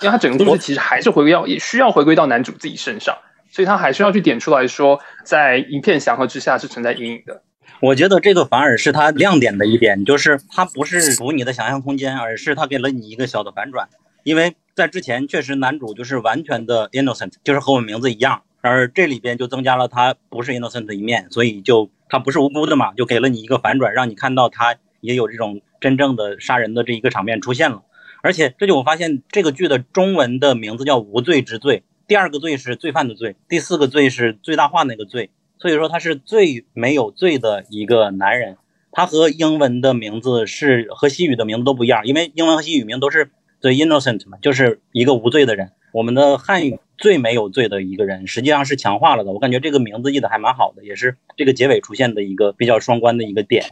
[0.00, 3.16] 因为他整个故事其实还是回归要也需要回归到男主自己身上，
[3.50, 7.42] 所以他还是要去点出来说，在一片祥和之下是存在阴影的。
[7.80, 13.88] 我觉得这个反而是他亮点的一点，就是他不是补你的想象空间，而是他给了你一个小的反转。
[14.24, 27.82] 因为在之前确实男主就是完全的 innocent，就是和我名字一样，而这里边就增加了他不是 innocent 的一面，所以就他不是无辜的嘛，就给了你一个反转，让你看到他也有这种真正的杀人的这一个场面出现了。
[28.22, 35.30] 而且这就我发现这个剧的中文的名字叫无罪之罪，第二个罪是罪犯的罪，第四个罪是最大化那个罪。
[35.58, 38.56] 所以说他是最没有罪的一个男人，
[38.92, 43.30] 他和英文的名字是和西语的名字都不一样，因为英文和西语名都是
[43.64, 45.72] the innocent 嘛，就是一个无罪的人。
[45.92, 49.32] 我们的汉语最没有罪的一个人，实际上是强化了的。
[49.32, 53.64] 我感觉这个名字译的还蛮好的，也是这个结尾出现的一个比较双关的一个点。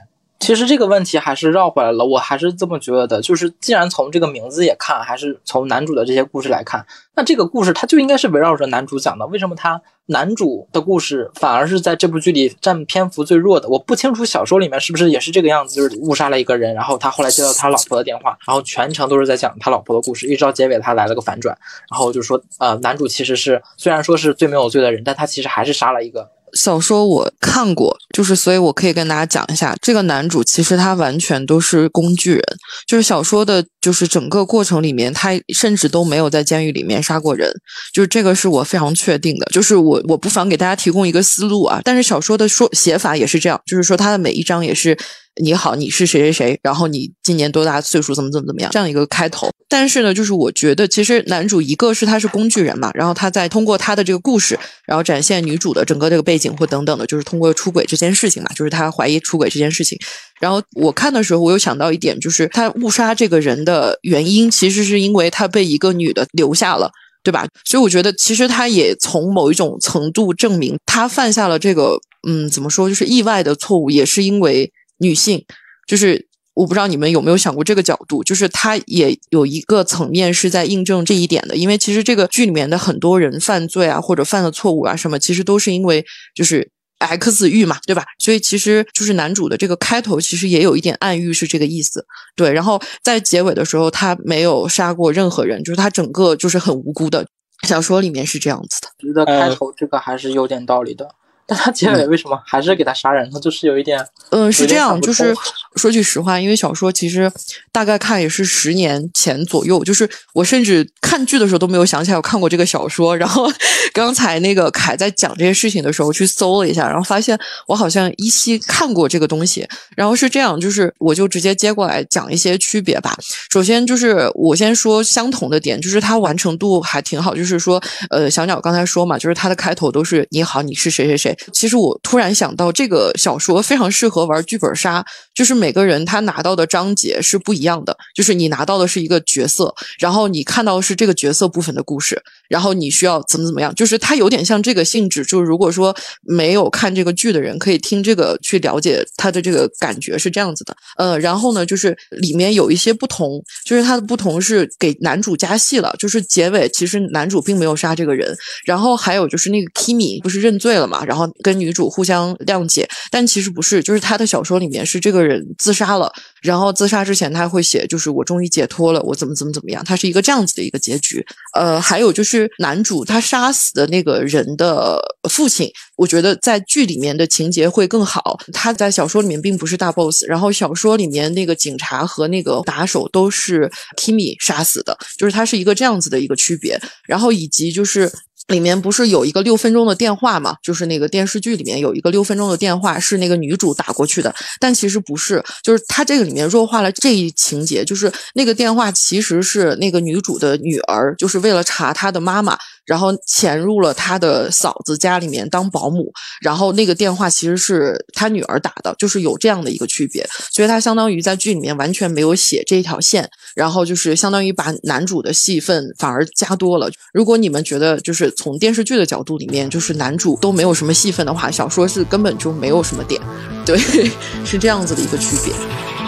[0.42, 9.24] 其实这个问题还是绕回来了，我还是这么觉得的，就是既然从这个名字也看，还是从男主的这些故事来看，那这个故事它就应该是围绕着男主讲的。
[9.28, 13.68] 为什么他男主的故事反而是在这部剧里占篇幅最弱的？
[13.68, 21.57] 我不清楚小说里面是不是也是这个样子，就是误杀了一个人，然后他后来接到他老婆的电话，然后全程都是在讲他老婆的故事，一直到结尾他来了个反转，
[21.88, 26.28] 然后就说，呃，男主其实是虽然说是最没有罪的人，但他其实还是杀了一个。
[26.58, 32.42] 小说我看过，就是所以我可以跟大家讲一下，这个男主其实他完全都是工具人，
[32.86, 37.50] 就是小说的，就是整个过程里面，他甚至都没有在监狱里面杀过人，
[37.92, 39.46] 就是这个是我非常确定的。
[39.52, 44.96] 就是我我不妨给大家提供一个思路啊，但是小说的说写法也是这样，就是说他的每一章也是。
[45.40, 46.60] 你好，你是谁谁谁？
[46.62, 48.14] 然后你今年多大岁数？
[48.14, 48.70] 怎么怎么怎么样？
[48.70, 49.48] 这样一个开头。
[49.66, 59.98] 但是呢，就是我觉得其实男主一个是他是工具人嘛，然后他在通过他的这个故事，然后展现女主的整个这个背景或等等的，就是通过出轨这件事情嘛，就是他怀疑出轨这件事情。
[60.38, 66.90] 然后我看的时候，我有想到一点，就是他误杀这个人的原因，其实是因为他被一个女的留下了，
[67.22, 67.46] 对吧？
[67.64, 71.96] 所以我觉得其实他也从某一种程度证明，他犯下了这个
[72.28, 74.70] 嗯，怎么说，就是意外的错误，也是因为。
[75.02, 75.44] 女性，
[75.86, 81.56] 就是我不知道你们有没有想过这个角度，就是它也有一个层面是在印证这一点的。
[81.56, 88.04] 因为其实这个剧里面的很多人犯罪啊，或者犯了错误啊什么，其实都是因为就是 X 欲嘛，对吧？
[88.18, 92.06] 所以其实就是男主的这个开头其实也有一点暗喻是这个意思。
[92.36, 97.26] 对，然后在结尾的时候，他没有杀过任何人，就是他整个就是很无辜的。
[97.68, 101.08] 小说里面是这样子的，觉得开头这个还是有点道理的。
[101.46, 103.40] 但他结尾为什么还是给他杀人呢？
[103.40, 105.35] 就是有一点，嗯，是这样，就是
[105.76, 107.31] 说句实话，因为小说其实
[107.72, 113.16] 大概看也是十年前左右，就是我甚至看剧的时候都没有想起来我看过这个小说。
[113.16, 113.50] 然后
[113.92, 119.66] 刚才那个凯在讲这些事情的时候去搜了一下，然后发现我好像依稀看过这个东西。
[119.96, 123.16] 然后是这样，就是我就直接接过来讲一些区别吧。
[123.50, 127.35] 首先就是我先说相同的点，就是它完成度还挺好。
[127.35, 131.37] 就是说，呃，小鸟刚才说嘛，就是它的开头都是你好，你是谁谁谁。
[131.52, 145.24] 其实我突然想到，这个小说非常适合玩剧本杀，就是每个人他拿到的章节是不一样的，就是你拿到的是一个角色，然后你看到的是这个角色部分的故事，然后你需要怎么怎么样，就是它有点像这个性质。
[145.24, 150.76] 就是如果说没有看这个剧的人，可以听这个去了解它的这个感觉是这样子的。
[150.96, 161.22] 呃，然后呢，就是里面有一些不同，就是它的不同是给男主加戏了，就是结尾其实男主并没有杀这个人，然后还有就是那个 Kimi 不是认罪了嘛，然后。
[161.42, 171.24] 跟女主互相谅解，但其实不是，就是他的小说里面是这个人自杀了，然后自杀之前他会写，就是我终于解脱了，我怎么怎么怎么样，他是一个这样子的一个结局。
[171.54, 178.38] 呃，还有就是男主他杀死的那个人的父亲，我觉得在剧里面的情节会更好。
[178.52, 186.80] 他在小说里面并不是大 boss，然后小说里面那个警察和那个打手都是 Kimi 杀死的，就是他是一个这样子的一个区别。
[187.06, 188.11] 然后以及就是。
[188.48, 190.57] 里面不是有一个六分钟的电话嘛？
[190.62, 202.59] 就是那个电视剧里面有一个六分钟的电话，是那个女主打过去的，但其实不是，就是他这个里面弱化了这一情节，就是那个电话其实是那个女主的女儿，就是为了查她的妈妈。
[202.84, 216.90] 然后潜入了他的嫂子家里面当保姆，然后那个电话其实是他女儿打的，就是有这样的一个区别，所以他相当于在剧里面完全没有写这一条线，然后就是相当于把男主的戏份反而加多了。
[217.12, 223.20] 如果你们觉得就是从电视剧的角度里面，就是男主都没有什么戏份的话，小说是根本就没有什么点，
[223.64, 223.78] 对，
[224.44, 226.01] 是这样子的一个区别。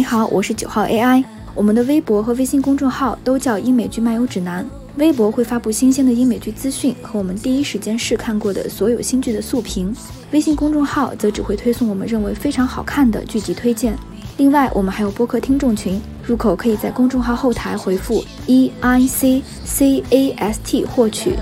[0.00, 1.22] 你好，我是九号 AI。
[1.54, 4.66] 我们的微博和微信公众号都叫英美剧漫游指南。
[4.96, 9.94] 微博会发布新鲜的英美剧资讯和我们第一时间试看过的所有新剧的速评，
[10.30, 13.94] 微信公众号则只会推送我们认为非常好看的剧集推荐。
[14.38, 21.34] 另外，我们还有播客听众群，入口可以在公众号后台回复 E I C C A S T 获取。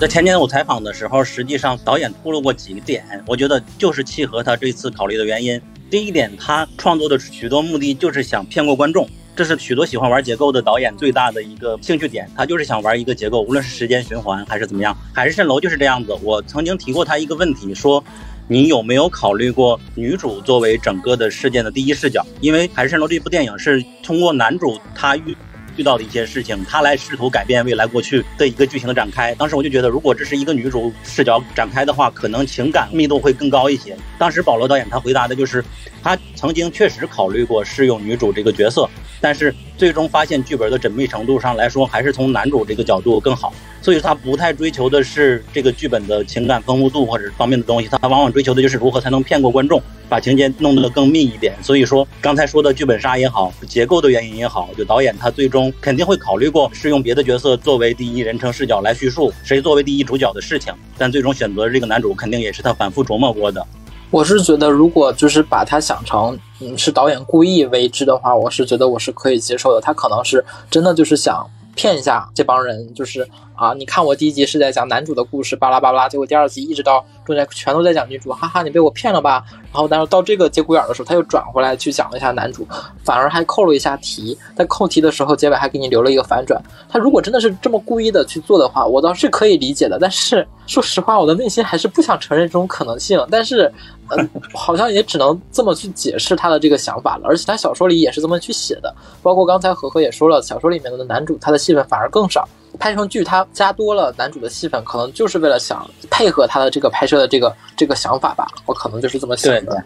[0.00, 5.60] 在前年我采访的时候，实际上导演透露过几个点，我觉得就是契合他这次考虑的原因。
[5.90, 12.30] 第一点，他创作的许多目的就是想骗过观众，这是许多喜欢玩结构的导演最大的一个兴趣点。
[12.36, 14.96] 他就是想玩一个结构，无论是时间循环还是怎么样。
[15.12, 16.16] 海市蜃楼就是这样子。
[16.22, 18.04] 我曾经提过他一个问题，说
[18.46, 22.24] 你有没有考虑过女主作为整个的事件的第一视角？
[22.40, 25.36] 因为海市蜃楼这部电影是通过男主他遇。
[25.78, 29.32] 遇到的一些事情，他来试图改变未来过去的一个剧情的展开。
[29.36, 33.96] 当时我就觉得，如果这是一个女主视角展开的话，可能情感密度会更高一些。
[34.18, 35.64] 当时保罗导演他回答的就是，
[36.02, 43.54] 他曾经确实考虑过适用女主这个角色，但是最终发现剧本的缜密程度上来说，还是从男主这个角度更好。
[43.80, 51.54] 所以他不太追求的是这个剧本的情感丰富度或者方面的东西，他往往追求的就是如何才能骗过观众，把情节弄得更密一点。
[51.62, 63.66] 所以说刚才说的剧本杀也好，结构的原因也好，就导演他最终肯定会考虑过是用别的角色作为第一人称视角来叙述谁作为第一主角的事情，但最终选择这个男主肯定也是他反复琢磨过的。
[64.10, 69.80] 我是觉得，如果就是把他想成嗯是导演故意为之的话，我是觉得我是可以接受的。
[69.80, 73.28] 他可能是真的就是想骗一下这帮人，就是。
[73.58, 73.74] 啊！
[73.74, 79.44] 你看我第一集是在讲男主的故事，巴拉巴拉，结果第二集一直到中间全都在讲女主，哈哈，你被我骗了吧？
[79.72, 82.64] 然后，但是到这个节骨眼的时候，他又转回来去讲了一下男主，
[83.02, 84.38] 反而还扣了一下题。
[84.56, 86.62] 在扣题的时候，结尾还给你留了一个反转。
[86.88, 89.98] 他如果真的是这么故意的去做的话，我倒是可以理解的。
[90.00, 93.20] 但是说实话，我的内心还是不想承认这种可能性。
[93.28, 93.72] 但是，
[94.10, 97.22] 嗯，好像也只能这么去解释他的这个想法了。
[97.24, 102.48] 而且他小说里也是这么去写的，包括刚才何何也说了，小说里面的男主他的戏份反而更少。
[102.78, 108.46] 拍成剧，他加多了男主的戏份，可能就是为了想配合他的这个拍摄的这个这个想法吧。
[108.66, 109.84] 我可能就是这么想的。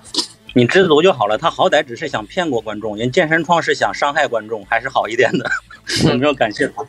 [0.55, 1.39] 你知足就好了。
[1.39, 5.51] 他好歹只是想骗过观众，人健身创是想伤害观众，还是好一点的。
[6.09, 6.85] 有没有感谢他？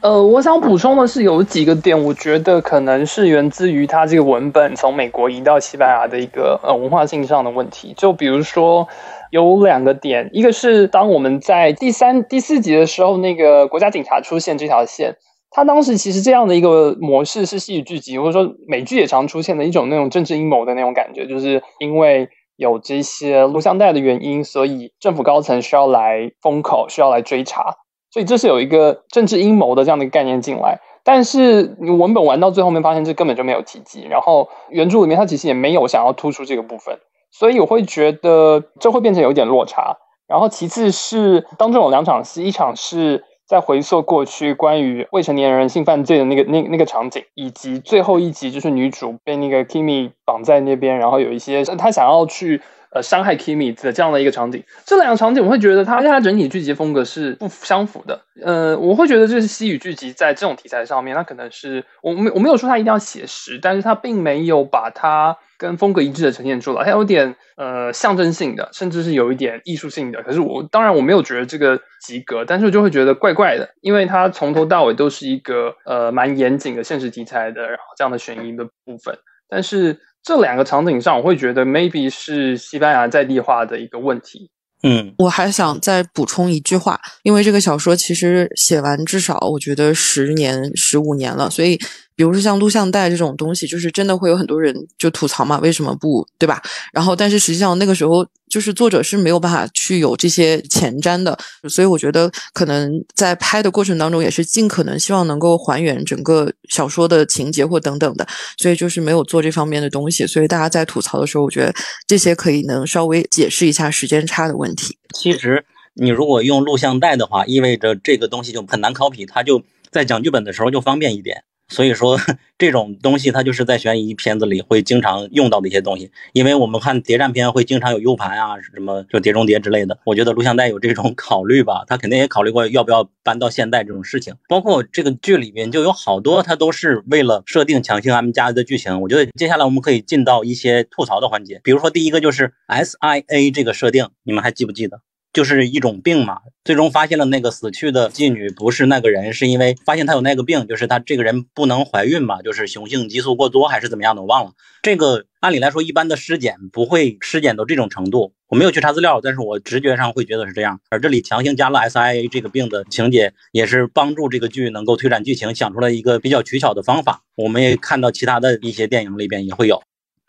[0.00, 7.94] 呃，我想补充的是有几个点，我觉得可能是源自于他这个文本从美国移到西班牙的一个呃文化性上的问题。
[7.96, 8.86] 就比如说。
[9.30, 15.16] 有两个点，一个是当我们在第三、第四集的时候，那个国家警察出现这条线，
[15.50, 27.74] 他当时其实这样的一个模式是戏剧剧集或者说美剧也常出现的一种那种政治阴谋的那种感觉，就是因为有这些录像带的原因，所以政府高层需要来封口，需要来追查，
[28.10, 30.80] 所以这是有一个政治阴谋的这样的概念进来。
[31.04, 36.98] 但是你文本玩到最后面，发现这根本就没有提及，然后原著里面它其实也没有想要突出这个部分。
[37.30, 39.96] 所以我会觉得这会变成有点落差。
[40.26, 52.60] 然后其次是当中有两场戏，一场是在回溯过去关于未成年人性犯罪的那个那那个场景，以及最后一集就是女主被那个 Kimi 绑在那边，然后有一些她想要去
[52.96, 54.64] 呃伤害 Kimi 的这样的一个场景。
[54.84, 58.20] 这两个场景我会觉得它跟它整体剧集风格是不相符的。
[58.42, 65.36] 呃，我会觉得这是西语剧集在这种题材上面，它可能是我没我没有说它一定要写实，但是它并没有把它。
[65.58, 70.22] 跟风格一致的呈现出来，它有点呃象征性的，甚至是有一点艺术性的。
[70.22, 79.16] 可是我当然我没有觉得这个及格，但是我就会觉得怪怪的，因为它从头到尾都是一个呃蛮严谨的现实题材的，然后这样的悬疑的部分。
[79.48, 84.50] 但是这两个场景上，我会觉得 maybe 是西班牙在地化的一个问题。
[84.82, 91.78] 嗯，我还想再补充一句话，因为这个小说其实写完至少我觉得十年、十五年了，所以。
[92.18, 96.62] 比如说像录像带这种东西，就是真的会有很多人就吐槽嘛，为什么不对吧？
[96.90, 101.38] 然后，但是实际上那个时候，就是作者是没有办法去有这些前瞻的，
[101.68, 108.26] 所以我觉得可能在拍的过程当中，也是尽可能希望能够还原整个小说的情节或等等的，
[108.56, 110.26] 所以就是没有做这方面的东西。
[110.26, 111.74] 所以大家在吐槽的时候，我觉得
[112.06, 114.96] 这些可以能稍微解释一下时间差的问题。
[115.12, 121.44] 其实你如果用录像带的话，意味着这个东西就很难 copy，它就在讲剧本的时候就方便一点。
[121.68, 122.18] 所以说
[122.58, 126.10] 这种东西它就是在悬疑片子里会经常用到的一些东西。
[126.32, 129.98] 因为我们看谍战片会经常有 U 盘啊，什么就碟中谍之类的。
[130.04, 134.34] 我觉得录像带有这种 考虑吧，他肯定也考虑过要不要搬到现代这种事情。
[134.48, 139.00] 包括这个剧里面就有好多，它都是为了设定强行 M 加的剧情。
[139.00, 145.00] 我觉得接下来我们可以进到一些吐槽的环节，比如说第一个就是 SIA 这个设定，你们还记不记得？
[145.36, 154.52] 就是一种病嘛，最终发现了那个死去的妓女不是那个人，是因为发现她有那个病，就是她这个人不能怀孕嘛，就是雄性激素过多还是怎么样的，我忘了。
[154.80, 160.80] 这个按理来说，一般的尸检不会尸检到这种程度，我没有去查资料，但是我直觉上会觉得是这样。
[160.88, 167.24] 而这里强行加了 SIA 这个病的情节，也是帮助这个剧能够推展剧情，想出来一个比较取巧的方法。
[167.34, 169.82] 我们也看到其他的一些电影里边也会有。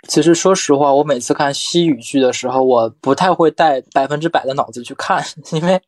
[0.08, 5.82] 其实说实话，我每次看西语剧的时候，我不太会带百分之百的脑子去看， 因为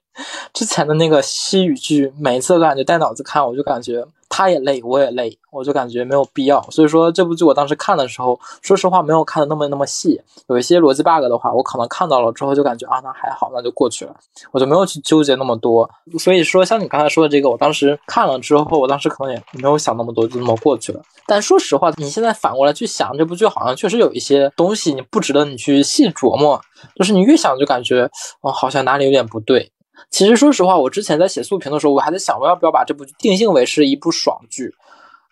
[0.54, 4.06] 之前的那个西语剧，每次感觉带脑子看，我就感觉。
[4.30, 6.62] 他也累，我也累，我就感觉没有必要。
[6.70, 14.16] 所以说这部剧我当时看的时候，说实话没有看的那么那么细，有一些逻辑 bug 的话，我可能看到了之后就感觉啊，那还好，那就过去了，
[14.52, 15.90] 我就没有去纠结那么多。
[16.20, 21.02] 所以说像你刚才说的这个，我当时看了之后，我当时可能也没有想那么多，就那么过去了。
[21.26, 26.62] 但说实话，你现在反过来去想，这部剧好像确实有一些东西你不值得你去细琢磨，
[26.96, 28.10] 就是你越想就感觉
[28.42, 29.72] 哦，好像哪里有点不对。
[30.10, 34.74] 其实说实话，我之前在写速评的时候，我还在想，我要不要把这部剧定性为是一部爽剧？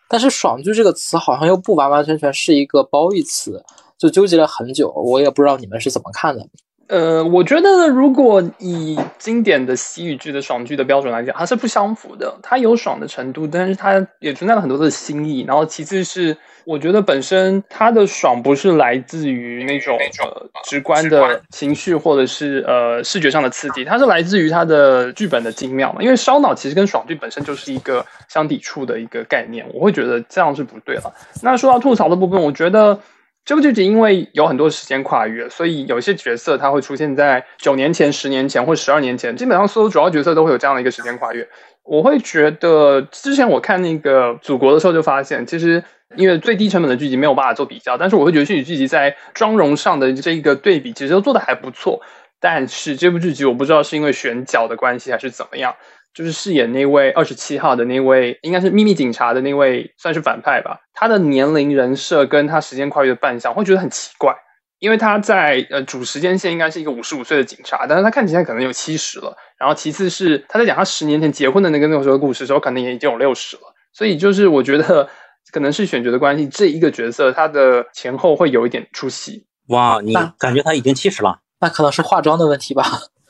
[0.10, 3.62] 但是“爽剧”这个词好像又不完完全全是一个褒义词，
[3.98, 4.90] 就纠结了很久。
[4.90, 6.48] 我也不知道你们是怎么看的。
[6.88, 12.34] 呃，我觉得如果以经典的西语剧的爽剧的标准来讲，它是不相符的。
[12.42, 15.42] 它有爽的程度，但是它也存在了很多的新意。
[15.42, 16.38] 然后其次是。
[16.68, 26.02] 我觉得本身它的爽不是来自于那种呃直观的情绪或者是呃视觉上的刺激，它是来自于它的剧本的精妙嘛。
[26.02, 31.04] 因为烧脑其实跟爽剧本身就是一个相抵触的一个概念，我会觉得这样是不对了。
[31.42, 33.00] 那说到吐槽的部分，我觉得
[33.48, 41.48] 这部剧集因为有很多时间跨越，所以有些角色它会出现在九年前、十年前或十二年前，基本上所有主要角色都会有这样的一个时间跨越。
[41.84, 45.82] 我会觉得之前我看那个《祖国》的时候就发现，其实。
[46.16, 52.02] 因为最低成本的剧集没有办法做比较，但是我会觉得戏曲剧集在妆容上的这个对比，其实都做的还不错。
[52.40, 55.76] 但是这部剧集我不知道是因为选角的关系还是怎么样，
[56.14, 60.80] 就是饰演那位二十七号的那位，应该是秘密警察的那位，算是反派吧。
[60.94, 64.36] 他的年龄人设跟他时间跨越的扮相，会觉得很奇怪。
[64.80, 69.36] 因为他在呃主时间线应该是一个五十五岁的警察，但是他看起来可能有七十了。
[69.60, 73.62] 然后其次是他在讲他十年前结婚的那个那个时候的故事的时候，可能也已经有六十了。
[73.94, 75.10] 所以就是我觉得。
[75.50, 79.48] 可能是选角的关系，这一个角色他的前后会有一点出戏。
[79.70, 81.40] 哇，你感觉他已经七十了？
[81.62, 82.84] 那可能是化妆的问题吧。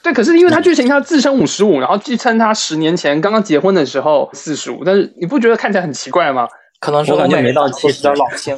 [0.04, 6.48] 对，可是因为他剧情他自称五十五，然后据称他十年前刚刚结婚的时候四十五，但是你不觉得看起来很奇怪吗？
[6.80, 8.52] 可能是我感觉没到七十，比较老气，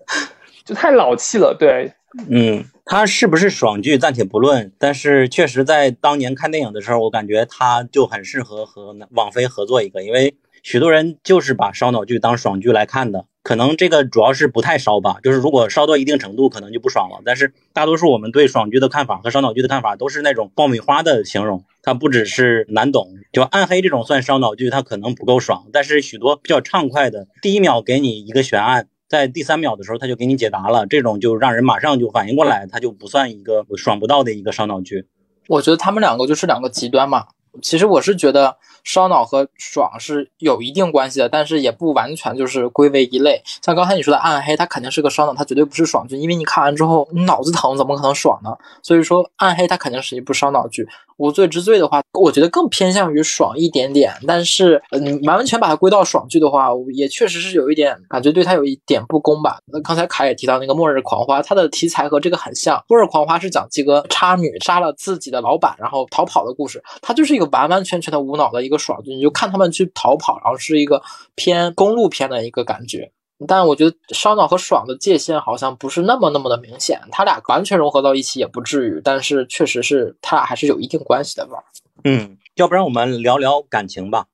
[0.64, 1.54] 就太老气了。
[1.58, 1.92] 对，
[2.28, 10.34] 嗯，他是不是爽剧暂且不论，但是确实在当年看电影的时候，我感觉他就很适合和网飞合作一个，因为。
[10.62, 17.22] 许多人就是把烧脑剧当爽剧来看的，可能这个主要是不太烧吧，就是如果烧到一定程度，可能就不爽了。
[17.24, 25.68] 但是大多数我们对爽剧的看法和烧脑剧的看法都是那种爆米花的形容，它不只是难懂，就暗黑这种算烧脑剧，它可能不够爽。
[25.72, 35.06] 但是许多比较畅快的，第一秒给你一个悬案，在第三秒的时候他就给你解答了，这种就让人马上就反应过来，它就不算一个爽不到的一个烧脑剧。
[35.48, 37.28] 我觉得他们两个就是两个极端嘛。
[37.62, 38.58] 其实我是觉得。
[38.84, 43.42] 烧脑和爽是有一定关系的，但是也不完全就是归为一类。
[43.62, 48.50] 像刚才你说的暗黑，它肯定是个烧脑，它绝对不是爽剧，因为你看完之后你脑子疼，怎么可能爽呢？
[48.82, 50.86] 所以说暗黑它肯定是一部烧脑剧。
[51.16, 59.58] 无罪之罪的话，我觉得更偏向于爽一点点，但是你完完全把它归到爽剧的话，也确实是有一点感觉对它有一点不公吧。
[59.66, 71.02] 那刚才凯也提到那个《末日狂花》，它的题材和这个很像，《末日狂花》是讲几个差女杀了自己的老板然后逃跑的故事，它就是一个完完全全的无脑的一一个爽剧，你就看他们去逃跑，然后是一个
[71.34, 73.10] 偏公路片的一个感觉。
[73.48, 81.64] 但我觉得烧脑和爽的界限好像不是那么那么的明显，他俩完全融合到一起也不至于，但是确实是他俩还是有一定关系的吧。
[82.04, 84.26] 嗯，要不然我们聊聊感情吧，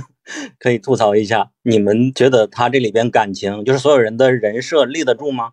[0.60, 5.52] 可以吐槽一下，你们觉得他这里边感情就是所有人的人设立得住吗？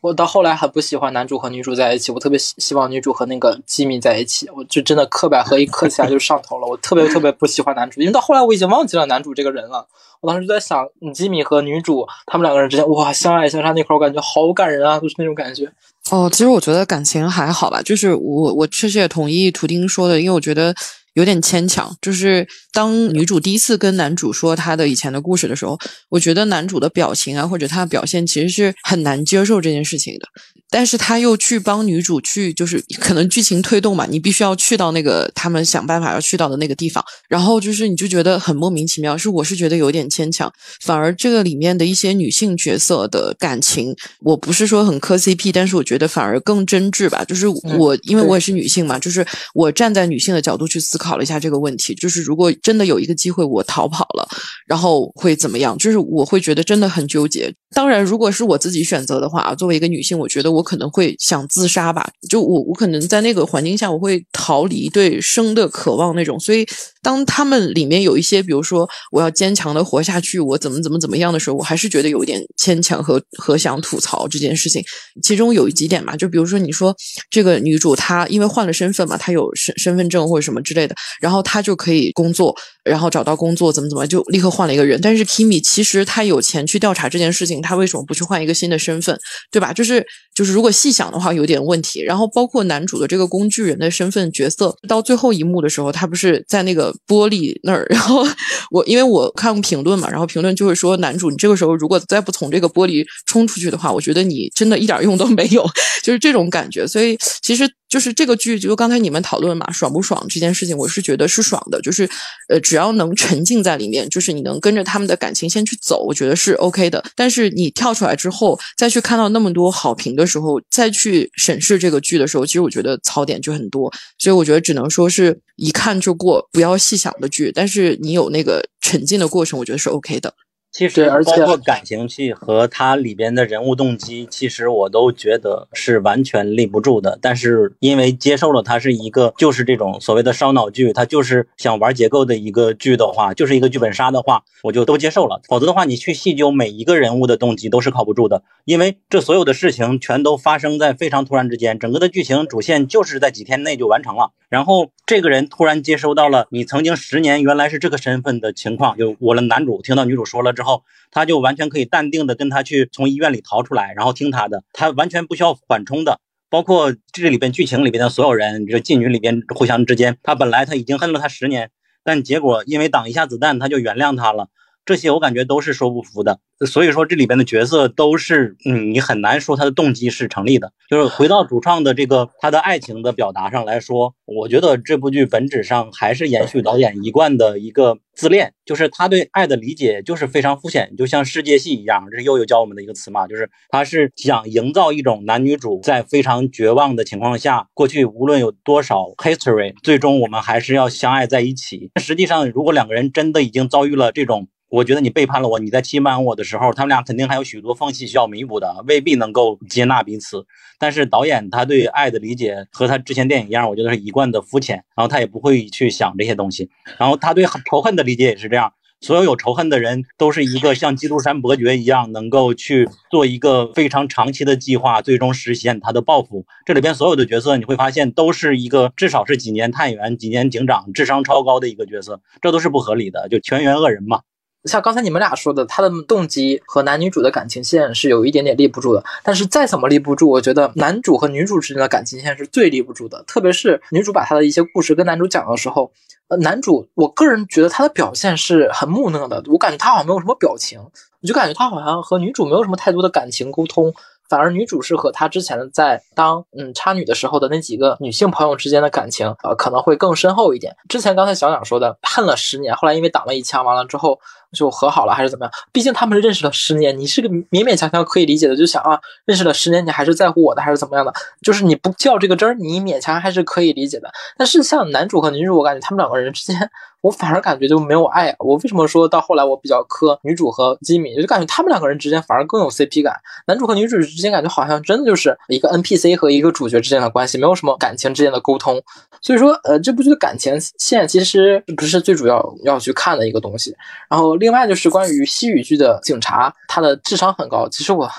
[0.00, 6.66] 我到后来很不喜欢男主和女主在一起，我特别希希望女主和那个吉米在一起，我就真的刻板和一刻起来就上头了。
[6.66, 9.86] 我特别特别不喜欢男主，因为到后来我已经忘记了男主这个人了。
[10.20, 15.70] 我当时就在想，吉米和女主他们两个人之间，哇，相爱相杀那块，我感觉好感人啊，就是那种感觉。
[16.10, 20.74] 哦，其实我觉得感情还好吧，就是我我确实也同意图丁说的，因为我觉得。
[21.16, 21.94] 有点牵强。
[22.00, 25.76] 就是当女主第一次跟男主说她的以前的故事的时候，
[26.08, 30.28] 我觉得男主的表情啊，或者他的表现其实是很难接受这件事情的。
[30.70, 39.16] 但是他又去帮女主去，就是可能剧情推动嘛，你必须要去到那个他们想办法要去到的那个地方，然后就是你就觉得很莫名其妙。
[39.16, 40.52] 是我是觉得有点牵强，
[40.82, 47.24] 反而这个里面的一些女性角色的感情，我不是说很磕 CP，但是我觉得反而更真挚吧。
[47.24, 54.28] 就是我因为我也是女性嘛，就是我站在女性的角度去思考了一下这个问题，就是如果真的有一个机会我逃跑了，
[54.66, 55.76] 然后会怎么样？
[55.78, 57.52] 就是我会觉得真的很纠结。
[57.74, 62.08] 当然，如果是我自己选择的话，作为一个女性，我觉得我可能会想自杀吧。
[62.28, 66.40] 就我，我可能在那个环境下，我会逃离对生的渴望那种。
[66.40, 66.66] 所以，
[67.02, 74.82] 当他们里面有一些，比如说我要坚强的活下去，我怎么怎么怎么样的时候，我还是觉得有一点牵强和和想吐槽这件事情。
[75.22, 76.94] 其中有几点嘛，就比如说你说
[77.28, 85.00] 这个女主她因为换了身份嘛，她有身身份证或者什么之类的，然后她就可以工作，然后找到工作怎么怎么就立刻换了一个人。
[85.00, 87.56] 但是 Kimi 其实他有钱去调查这件事情。
[87.66, 89.18] 他为什么不去换一个新的身份，
[89.50, 89.72] 对吧？
[89.72, 92.02] 就是就，如果细想的话，有点问题。
[92.02, 97.86] 然后包括男主的这个工具人的身份角色，到最后一幕的时候，他不是在那个玻璃那儿。
[97.90, 98.26] 然后
[98.70, 105.64] 我因为我看评论嘛，然后评论就会说，男主你这个时候如果再不从这个玻璃冲出去的话，我觉得你真的一点用都没有，
[106.02, 106.86] 就是这种感觉。
[106.86, 107.68] 所以其实。
[107.88, 111.80] 就是这个剧，就刚才你们讨论嘛，爽不爽这件事情，我是觉得是爽的。
[111.80, 112.08] 就是，
[112.48, 117.04] 呃，只要能沉浸在里面，就是你能跟着他们的感情线去走，我觉得是 OK 的。
[117.14, 123.92] 但是你跳出来之后，再去看到那么多好评的时候，再去审视这个剧的时候，其实我觉得槽点就很多。
[124.18, 127.52] 所以我觉得只能说是一看就过，不要细想的剧。
[127.54, 130.34] 但是你有那个沉浸的过程，我觉得是 OK 的。
[130.76, 137.18] 其实，包括感情戏和它里边的人物动机，其实我都觉得是完全立不住的。
[137.22, 145.40] 但是因为接受了它是一个就是这种所谓的烧脑剧，它就是想玩结构的一个剧的话，就是一个剧本杀的话，我就都接受了。
[145.48, 154.32] 否则的话，你去细究每一个人物的动机都是靠不住的，因为这所有的事情全都发生在非常突然之间，整个的剧情主线就是在几天内就完成了。
[154.50, 160.65] 然后这个人突然接收到了你曾经十年原来是这个身份的情况，就我的男主听到女主说了之后。
[160.66, 166.20] 后，他就完全可以淡定的跟他去从医院里逃出来，然后听他的，他完全不需要缓冲的。
[166.48, 171.70] 包括这里边剧情里边的所有人，就妓女里边互相之间，他本来他已经恨了他十年，
[172.04, 174.48] 但结果因为挡一下子弹，他就原谅他了。
[174.86, 176.38] 这些我感觉都是说不服的。
[176.66, 180.72] 所以说这里边的角色都是，嗯，你很难说他的动机是成立的。
[180.88, 192.06] 就是回到主创的这个他的爱情的表达上来说，我觉得这部剧本质上还是延续导演一贯的一个自恋，就是他对爱的理解就是非常肤浅，就像世界系一样。
[192.10, 201.90] 这是悠悠教我们的一个词嘛，就是他是想营造一种男女主在非常绝望的情况下，过去无论有多少 history，最终我们还是要相爱在一起。
[202.00, 210.44] 实际上，如果两个人真的已经遭遇了这种，我觉得你背叛了我，你在欺瞒我的时候，他们俩肯定还有许多缝隙需要弥补的，未必能够接纳彼此。
[210.78, 216.68] 但是导演他对爱的理解和他之前电影一样，我觉得是一贯的肤浅，然后他也不会去想这些东西。
[216.98, 218.70] 然后他对仇恨的理解也是这样，
[219.00, 226.44] 所有有仇恨的人都是一个像基督山伯爵一样，能够去做一个非常长期的计划，最终实现他的报复。
[226.66, 234.20] 这里边所有的角色你会发现，都是一个至少是几年探员、几年警长、智商超高的一个角色，这都是不合理的，就全员恶人嘛。
[234.66, 239.04] 像刚才你们俩说的，他的动机和男女主的感情线是有一点点立不住的。
[239.22, 243.22] 但是再怎么立不住，我觉得男主和女主之间的感情线是最立不住的。
[243.26, 245.90] 特别是女主把她的一些故事跟男主讲的时候，
[246.28, 253.94] 呃，男主我个人觉得他的表现是很木讷的，我感觉他好像没有什么表情，我就感觉他好像和女主没有什么太多的感情沟通。
[254.28, 260.76] 反而女主是和他之前在当嗯差女的时候的那几个女性朋友之间的感情，呃可能会更深厚一点。
[260.88, 264.18] 之前刚才小蒋说的恨了十年，后来因为挡了一枪，完了之后
[264.52, 265.52] 就和好了，还是怎么样？
[265.72, 271.12] 毕竟他们认识了十年，你是个勉勉强强可以理解的，就想啊，认识了十年你还是在乎我的，还是怎么样的？
[271.42, 274.10] 就是你不较这个真儿，你勉强还是可以理解的。
[274.36, 276.70] 但是像男主和女主，我感觉他们两个人之间。
[277.06, 278.34] 我反而感觉就没有爱。
[278.40, 281.14] 我为什么说到后来我比较磕女主和吉米？
[281.14, 283.14] 就感觉他们两个人之间反而更有 CP 感。
[283.46, 288.82] 男主和女主之间感觉好像真的就是一个 NPC 和一个主角之间的关系，没有什么感情之间的沟通。
[289.22, 293.76] 所以说，呃，这部剧的感情线其实不是最主要要去看的一个东西。
[294.10, 297.68] 然后另外就是关于西语剧的警察，他的智商很高。
[297.68, 298.10] 其实我。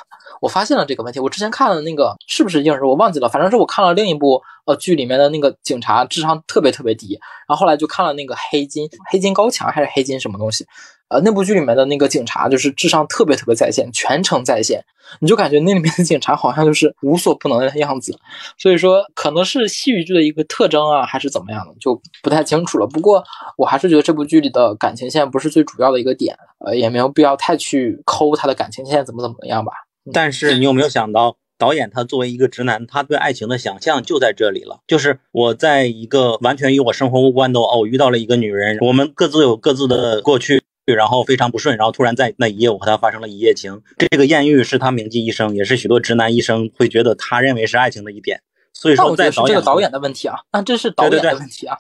[0.41, 1.19] 我发现了这个问题。
[1.19, 10.65] 我之前看了那个是不是硬核，我忘记了，反正是我看了另一部呃剧里面的那个警察智商特别特别低，然后后来就看了那个黑金，黑金高强还是黑金什么东西。
[11.09, 14.83] 呃，那部剧里面的那个警察就是智商特别特别在线，全程在线，
[15.21, 18.19] 你就感觉那里面的警察好像就是无所不能的样子。
[18.57, 22.85] 所以说，可能是戏剧剧的一个特征啊，还是怎么样的，就不太清楚了。
[22.85, 23.23] 不过，
[23.57, 29.71] 我还是觉得这部剧里的感情线不是最主要的一个点，呃，也没有必要太去抠他的感情线怎么怎么样吧。
[30.13, 34.81] 但是你有没有想到，导演他作为一个直男，他对爱情的想象就在这里了。
[34.87, 40.63] 就是我在一个完全与我生活无关的偶遇到了一个女人，我们各自有各自的过去。
[40.95, 43.81] 然后非常不顺，然后突然在那一夜，我和他发生了一夜情。
[43.97, 48.39] 这个艳遇是他铭记一生，也是许多直男一生会觉得他认为是爱情的一点。
[48.71, 51.75] 所以说，在导演这个导演的问题啊，那这是导演的问题啊。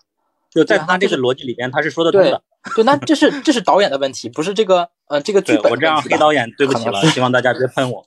[0.51, 2.41] 就在他这个逻辑里边，他是说得通的。
[2.75, 5.71] 对，那这是这是导演的问题，不是这个呃这个剧本。
[5.71, 8.05] 我这样黑导演，对不起了，希望大家别喷我。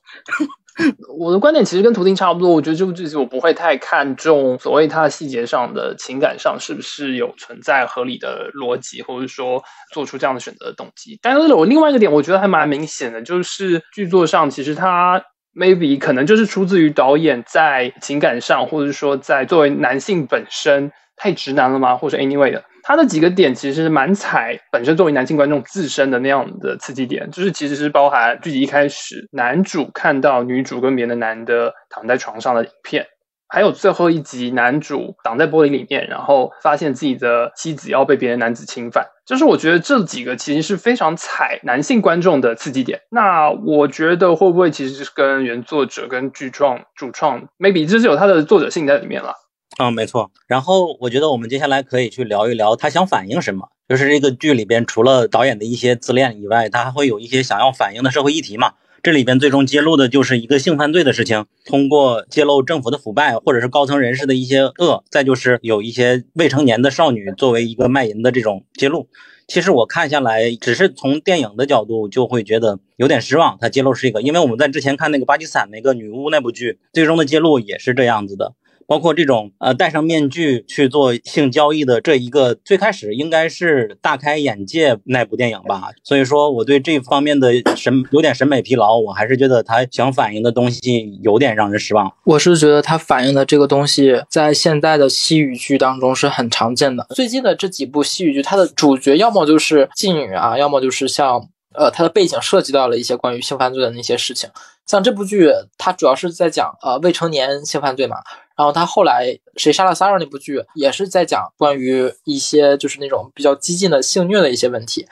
[1.19, 9.61] 我的观点其实跟图钉差不多，我觉得这部剧集我不会太看重所谓它细节上的情感上是不是有存在合理的逻辑，或者说
[9.93, 11.19] 做出这样的选择的动机。
[11.21, 15.21] 但是我另外一个点，我觉得还蛮明显的，就是剧作上其实它
[15.53, 21.97] maybe 可能就是出自于导演在情感上，或者说在作为男性本身太直男了吗？
[21.97, 22.63] 或者 anyway 的。
[22.83, 33.05] 他的几个点其实蛮踩本身作为男性观众自身的那样的刺激点，就是其实是包含剧集一开始男主看到女主跟别的男的躺在床上的影片，
[33.47, 43.01] 还有最后一集男主挡在玻璃里面，然后发现自己的妻子要被别的男子侵犯，就是我觉得这几个其实是非常踩男性观众的刺激点。
[43.09, 49.35] 那我觉得会不会其实是跟原作者跟剧创主创 maybe 这是有他的作者性在里面了。
[49.81, 50.29] 嗯，没错。
[50.45, 53.69] 然后我觉得我们接下来可以去聊一聊他想反映什么。
[53.89, 58.73] 就是这个剧里边，除了导演的一些自恋以外，他还会有一些想要反映的社会议题嘛。
[59.01, 69.07] 这里边最终揭露的就是一个性犯罪的事情，通过揭露政府的腐败，或者是高层人士的一些恶，再就是有一些未成年的少女作为一个卖淫的这种揭露。
[69.47, 73.57] 其实我看下来，只是从电影的角度就会觉得有点失望。
[73.59, 78.53] 他揭露是一个，因为我们在之前看那个巴基斯坦那个女巫那部剧，最终的揭露也是这样子的。
[78.91, 85.91] 包括这种呃戴上面具去做性交易的这一个，最开始应该是大开眼界那部电影吧。
[86.03, 92.11] 所以说我对这方面的审有点审美疲劳，我还是觉得他想反映的东西有点让人失望。
[92.25, 97.07] 我是觉得他反映的这个东西在现在的西语剧当中是很常见的。
[97.11, 104.49] 最近的这几部西语剧，它的主角要么就是妓女啊，要么就是像呃它的背景涉及到了一些关于性犯罪的那些事情。
[104.91, 108.17] 像这部剧，它主要是在讲呃未成年性犯罪嘛。
[108.57, 115.07] 然后他后来《谁杀了萨尔》那部剧也是在讲关于一些就是那种比较激进的性虐的一些问题，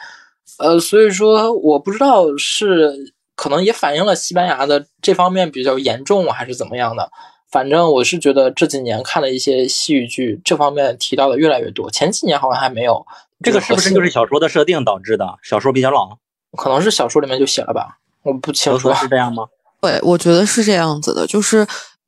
[0.58, 7.10] 呃，所以说我不知道是可能也反映了西班牙的这方面比较严重还是怎么样的。
[7.50, 11.90] 反正我是觉得这几年看了一些西语剧，这方面提到的越来越多。
[11.90, 13.06] 前几年好像还没有。
[13.42, 15.40] 这个是不是就是小说的设定导致的？
[15.42, 16.18] 小说比较老，
[16.58, 18.94] 可能是小说里面就写了吧，我不清楚。
[18.94, 19.48] 是这样吗？
[19.82, 21.68] 对，我觉得是这样子的，就是。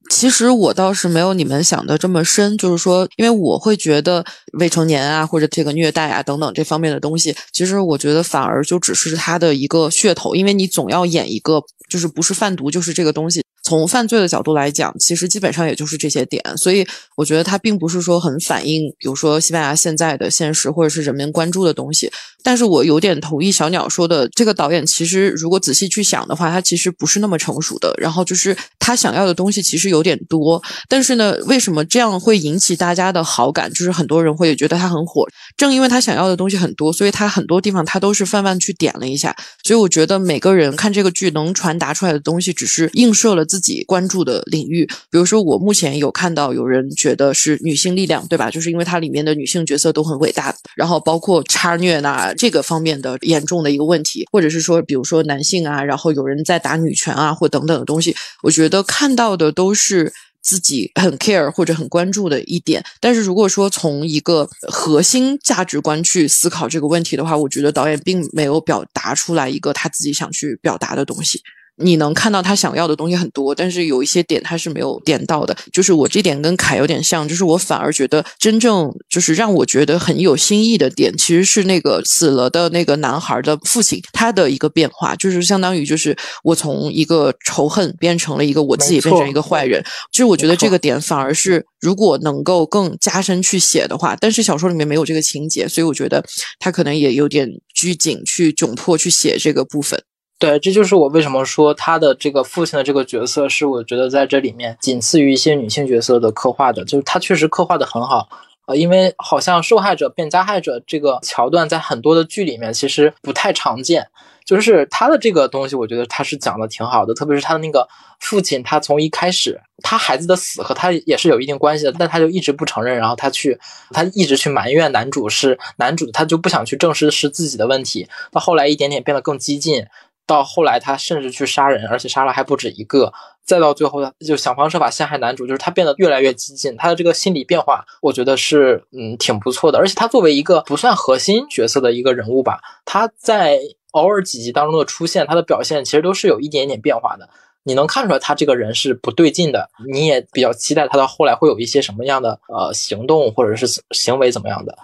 [0.10, 4.26] 其实我倒是没有你们想的这么深，就是说，因为我会觉得
[4.60, 13.42] 未成年啊，或者这个虐待啊等等这方面的东西，其实我觉得反而就只是他的一个噱头，因为你总要演一个，就是不是贩毒就是这个东西。
[13.64, 16.86] 从犯罪的角度来讲，其实基本上也就是这些点，所以
[17.16, 22.12] 我觉得它并不是说很反映，比如说西班牙现在的现实或者是人们关注的东西。
[22.44, 27.94] 但是我有点同意小鸟说的，这个导演其实如果仔细去想的话，他其实不是那么成熟的。
[28.00, 30.60] 然后就是他想要的东西其实有点多，
[30.90, 33.72] 但是呢，为什么这样会引起大家的好感？
[33.72, 35.24] 就是很多人会觉得他很火，
[35.56, 39.36] 正因为他想要的东西很多，所以他很多地方他都是泛泛去点了一下。
[39.64, 43.46] 所以我觉得每个人看这个剧能传达出来的东西，只是映射了。
[43.52, 48.50] 自己关注的领域，比如说我目前有看到有人觉得是女性力量，对吧？
[48.50, 62.82] 就是因为它里面的女性角色都很伟大，然后包括差虐呐这个方面的严重的一个问题，或者是说，比如说男性啊，然后有人在打女权啊，或等等的东西，我觉得看到的都是自己很 care 或者很关注的一点。
[63.02, 71.42] 但是如果说从一个核心价值观去思考这个问题的话，我觉得导演并没有表达出来一个他自己想去表达的东西。
[71.82, 75.56] 你能看到他想要的东西很多，但是有一些点他是没有点到的。
[75.72, 89.84] 就是我这点跟凯有点像，就是我反而觉得真正就是让我觉得很有新意的点，其实是那个死了的那个男孩的父亲他的一个变化，就是相当于就是我从一个仇恨变成了一个我自己变成一个坏人。
[90.12, 96.24] 其实我觉得这个点反而是如果能够更加深去写的话，但是小说里面没有这个情节，所以我觉得
[96.60, 100.02] 他可能也有点拘谨去窘迫去写这个部分。
[100.42, 108.28] 对，这就是我为什么说他的这个父亲的这个角色是我觉得在这里面仅次于一些女性角色的刻画的，就是他确实刻画的很好。
[108.66, 114.08] 呃，因为好像受害者变加害者这个桥段在很多的剧里面其实不太常见，
[114.44, 117.88] 就是他的这个东西，我觉得他是讲的挺好的，特别是他的那个
[118.20, 123.60] 父亲，他从一开始他孩子的死和他也是有一定关系的，但他就一直不承认，然后他去
[123.92, 129.86] 他一直去埋怨男主是男主，他就不想去正视是自己的问题，到后来一点点变得更激进。
[130.26, 133.14] 到后来，他甚至去杀人，而且杀了还不止一个。
[133.44, 136.78] 再到最后，就想方设法陷害男主，就是他变得越来越激进。
[136.78, 139.80] 他的这个心理变化，我觉得是嗯挺不错的。
[139.80, 143.60] 而且他作为一个不算核心角色的一个人物吧，他在
[143.92, 147.28] 偶尔几集当中的出现，他的表现其实都是有一点点变化的。
[147.64, 154.78] 你能看出来他这个人是不对劲的，你也比较期待他到后来会有一些什么样的呃行动或者是行为怎么样的。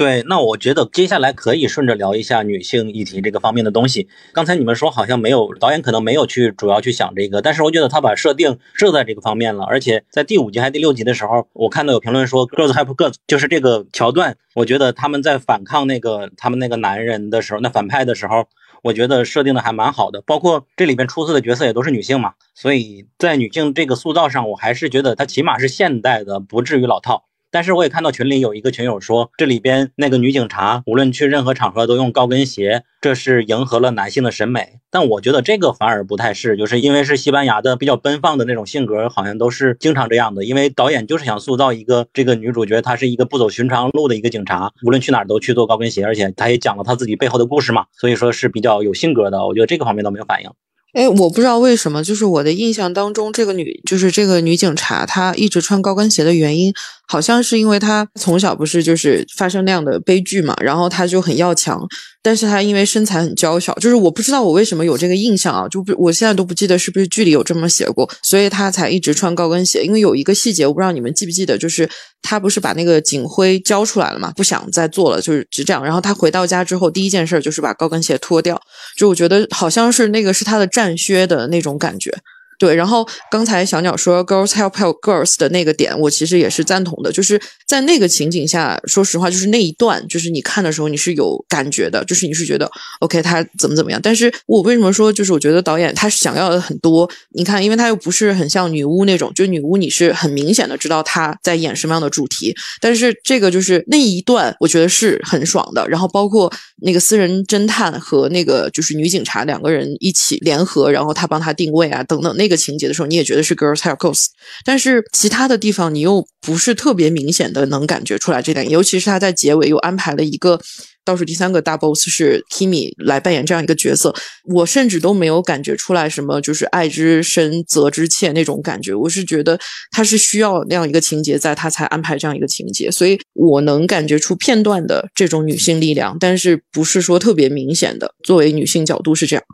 [0.00, 4.08] 对，那我觉得接下来可以顺着聊一下女性议题这个方面的东西。
[4.32, 9.64] 刚才你们说好像没有导演可能没有去主要去想这个，但是我觉得他把设定设在这个方面了。
[9.64, 14.38] 而且在第五集还第六集的时候，我看到有评论说 “girls help girls”，就是这个桥段。
[14.54, 18.46] 我觉得他们在反抗那个他们那个男人的时候，那反派的时候，
[18.82, 20.22] 我觉得设定的还蛮好的。
[20.22, 27.24] 包括这里边出色的角色也都是女性嘛，所以在女性这个塑造上，我还是觉得她起码是现代的，不至于老套。
[27.50, 34.78] 但是我也看到群里有一个群友说，这里边那个女警察无论去任何场合都用高跟鞋，这是迎合了男性的审美。
[34.90, 40.44] 但我觉得这个反而不太是，就是因为是西班牙的比较奔放的那种性格，好像都是经常这样的。
[40.44, 49.46] 因为导演就是想塑造一个这个女主角，她是一个不走寻常路的一个警察，无论去哪儿都去做高跟鞋，而且她也讲了她自己背后的故事嘛，所以说是比较有性格的。
[49.46, 50.50] 我觉得这个方面都没有反应。
[50.92, 56.72] 哎，我不知道为什么，就是我的印象当中，这个女就是这个女警察，她一直穿高跟鞋的原因。
[57.06, 61.80] 好像是因为她从小不是就是发生那样的悲剧嘛，然后她就很要强，
[62.22, 69.82] 但是他因为身材很娇小，就是我不知道我为什么有这个印象啊，就不我现在都不记得是不是剧里有这么写过，所以他才一直穿高跟鞋。
[69.82, 71.88] 因为有一个细节，我不知道你们记不记得，就是
[72.20, 75.82] 他不是把那个警徽交出来了嘛，不想再做了，就是就这样。
[75.82, 78.60] 然后他回到家之后，第一件事就是把高跟鞋脱掉，
[78.98, 82.12] 就我觉得好像是那个是他的战靴的那种感觉。
[82.60, 87.10] 对，然后刚才小鸟说 “girls help help girls” 的那个点，我其实也是赞同的。
[87.10, 93.98] 就是在那个情景下，说实话，就是那一段，就是你看的时候你是有感觉的，就是你是觉得 OK，他怎么怎么样。
[94.02, 97.10] 但是我为什么说，就是我觉得导演他想要的很多。
[97.30, 102.54] 你看，因为他又不是很像女巫那种，就女巫你是很明显的知道他在演什么样的主题。
[102.78, 105.88] 但是这个就是那一段，我觉得是很爽的。
[105.88, 106.52] 然后包括
[106.82, 112.49] 那个私人侦探和那个就是女警察两个人一起联合，然后他帮他定位啊等等那。
[112.50, 114.26] 个情节的时候，你也觉得是 girls help girls，
[114.64, 120.60] 但是其他的地方你又不是特别明显的能感觉出来这点，尤其是他在结尾又安排了一个
[121.04, 124.14] 倒数第三个大 boss 是 Kimi 来扮演这样一个角色，
[124.52, 129.58] 我甚至都没有感觉出来什么就是爱之深责之切那种感觉，我是觉得
[129.90, 139.44] 他是需要那样一个情节，在他才安排这样一个情节，所以我能感觉出片段的这种女性力量，但是不是说特别明显的，作为女性角度是这样。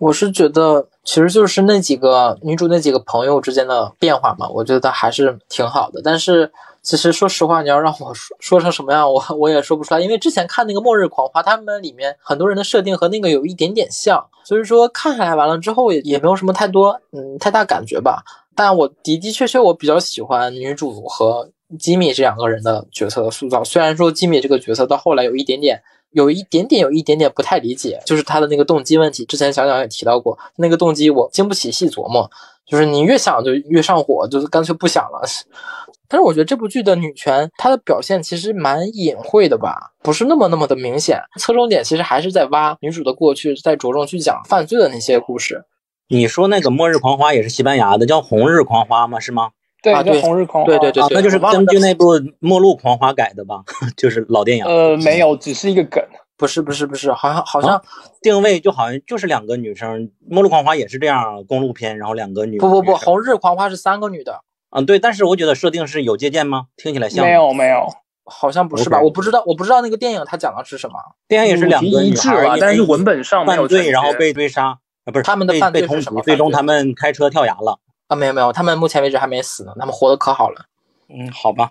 [0.00, 6.00] 我是觉得，其实就是那几个女主那几个朋友之间的变化嘛，我觉得还是挺好的。
[6.02, 10.00] 但是，其实说实话，你要让我说说成什么样，我我也说不出来。
[10.00, 18.24] 因为之前看那个《末日狂花》，他们里面很多人的设定和那个有一点点像，所以说看下来完了之后也也没有什么太多嗯太大感觉吧。
[18.54, 23.62] 但我的的确确我比较喜欢女主和吉米这两个人的角色的塑造。
[23.62, 25.82] 虽然说吉米这个角色到后来有一点点。
[26.12, 29.24] 有一点点，有一点点不太理解，就是他的那个动机问题。
[29.24, 32.30] 之前小蒋也提到过，那个动机我经不起细琢磨，
[32.66, 35.22] 就是你越想就越上火，就是干脆不想了。
[36.08, 41.20] 但是我觉得这部剧的女权，她的表现其实蛮隐晦的吧，不是那么那么的明显。
[41.38, 45.64] 侧重点其实还是在挖女主的过去，在着重去讲犯罪的那些故事。
[46.08, 49.20] 你说那个《末日狂花》也是西班牙的，叫《红日狂花》吗？
[49.20, 49.50] 是吗？
[49.82, 50.72] 对，叫《红日狂花》。
[50.78, 53.62] 对对对，那就是根据那部《末路狂花》改的吧？
[53.96, 54.64] 就是老电影。
[54.64, 56.02] 呃，没有，只是一个梗。
[56.36, 57.82] 不是不是不是，好像好像
[58.22, 62.58] 定位就好像就是两个女生，《末路狂花》也是这样，公路片，然后两个女。
[62.58, 64.40] 不不不，《红日狂花》是三个女的。
[64.70, 66.68] 嗯，对，但是我觉得设定是有借鉴吗？
[66.78, 67.86] 听起来像没有没有，
[68.24, 69.02] 好像不是吧？
[69.02, 70.94] 我不知道，我不知道那个电影它讲的是什么。
[71.28, 76.22] 电影也是两个女孩，但是文本上犯罪然后被追杀啊，不是他们的犯罪是什么？
[76.22, 77.80] 最终他们开车跳崖了
[78.10, 78.16] 啊？
[78.16, 80.66] 没有没有，他们目前为止还没死呢，他们活得可好了。
[81.08, 81.70] 嗯，好吧。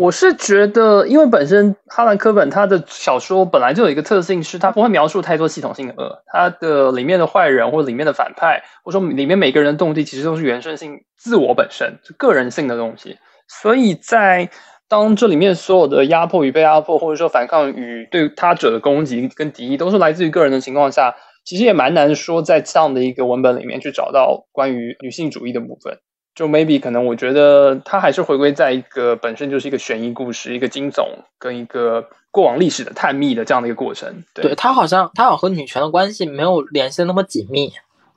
[0.00, 13.16] 我是觉得，因为本身哈兰科本他的小说本来就有一个特性，是他不会描述太多系统性的恶，他的里面的坏人或者里面的反派，或者说里面每个人的动机，其实都是原生性、自我本身、就个人性的东西。
[13.46, 14.50] 所以在
[14.88, 21.14] 当这里面所有的压迫与被压迫，或者说反抗与对他者的攻击跟敌意，都是来自于个人的情况下，
[21.46, 25.98] 其实也蛮难说在这样的一个文本里面去找到关于女性主义的部分。
[26.34, 31.02] 就 maybe 可能我觉得它还是回归在一个本身就是一个悬疑故事，一个惊悚
[31.38, 34.22] 跟一个过往历史的探秘的这样的一个过程。
[34.34, 37.72] 对它好像它好像和女权的关系没有联系的那么紧密。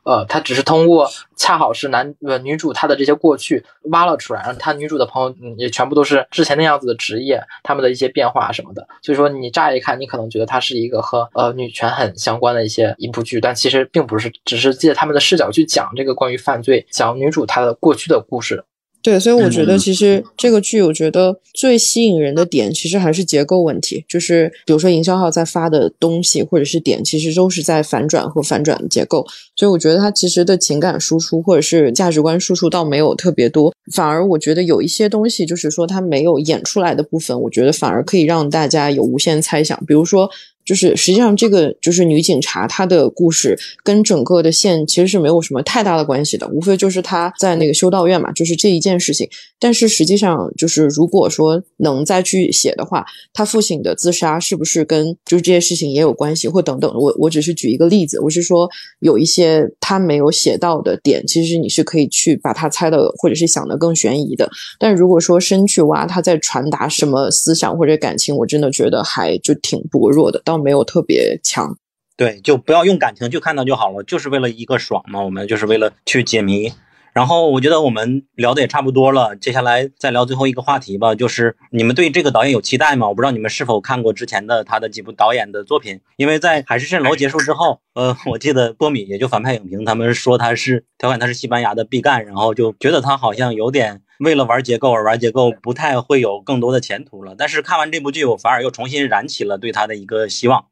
[0.10, 18.66] 呃，他只是通过恰好是男呃女主她的这些过去挖了出来，然后她女主的朋友嗯也全部都是之前那样子的职业，他们的一些变化什么的，所以说你乍一看，你可能觉得它是一个和呃女权很相关的一些一部剧，但其实并不是，只是借他们的视角去讲这个关于犯罪，讲女主她的过去的故事。
[19.02, 24.04] 对，所以我觉得其实这个剧，我觉得最吸引人的点，其实还是结构问题。
[24.10, 29.26] 就是比如说营销号在发的东西或者是点，其实都是在反转和反转的结构。
[29.56, 39.82] 所以我觉得它其实的情感输出或者是价值观输出倒没有特别多，反而我觉得有一些东西，就是说它没有演出来的部分，我觉得反而可以让大家有无限猜想。
[39.86, 40.30] 比如说。
[40.70, 49.28] 就是实际上，这个就是女警察她的故事跟整个的线其实是没有什么太大的关系的，无非就是她在那个修道院嘛，就是这一件事情。
[49.60, 56.89] 但是实际上，就是如果说能再去写的话，他父亲的自杀是不是跟就是这些事情也有关系，或等等。
[56.93, 64.49] 我我只是举一个例子，我是说有一些他没有写到的点，其实你是可以去把它猜的，或者是想的更悬疑的。
[64.80, 70.41] 但如果说深去挖，他在传达什么思想或者感情，我真的觉得还就挺薄弱的。
[70.45, 71.78] 倒没有特别强，
[72.16, 76.72] 对，就不要用感情去看到就好了，就是为了一个爽嘛，我们就是为了去解谜。
[77.20, 83.09] 然后我觉得我们聊的也差不多了，接下来再聊最后一个话题吧，就是你们对这个导演有期待吗？
[83.09, 97.36] 我不知道你们是否看过之前的他的几部导演的作品，因为在《海市蜃楼》结束之后，呃，我记得波米也就反派影评他们说他是调侃他是西班牙的毕赣，然后就觉得他好像有点为了玩结构而玩结构，不太会有更多的前途了。
[97.38, 100.67] 但是看完这部剧，我反而又重新燃起了对他的一个希望。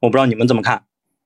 [0.00, 0.82] 我不知道你们怎么看？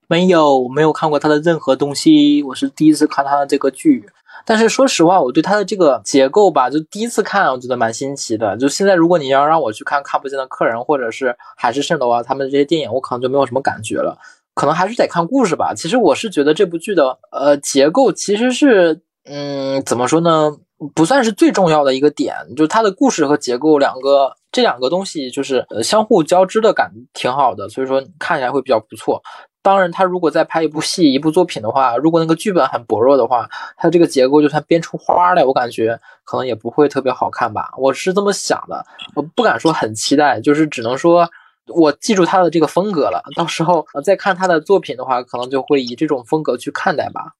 [0.07, 4.05] 没有，没有看过他的任何东西，我是第一次看他的这个剧。
[4.47, 8.57] 但是说实话，我对它的这个结构吧，就第一次看，我觉得蛮新奇的。
[8.57, 11.27] 就现在，如果你要让我去看《看不见的客人》或者是
[11.57, 14.17] 《海市蜃楼》啊，他们这些电影，我可能就没有什么感觉了。
[14.55, 15.75] 可能还是得看故事吧。
[15.75, 20.57] 其实我是觉得这部剧的呃结构其实是，嗯，怎么说呢？
[20.95, 29.23] 不算是最重要的一个点，就是它的故事和结构两个这两个东西就是呃相互交织的感挺好的，所以说看起来会比较不错。
[29.67, 37.73] 当然，他如果再拍一部戏、一部作品的话，如果那个剧本很薄弱的话，他这个结构就算编出花来，我感觉可能也不会特别好看吧。
[37.77, 38.87] 我是这么想的，
[39.17, 41.29] 我不敢说很期待，就是只能说
[41.67, 43.21] 我记住他的这个风格了。
[43.35, 47.33] 到时候再看他的作品的话，可能就会以这种风格去看待吧。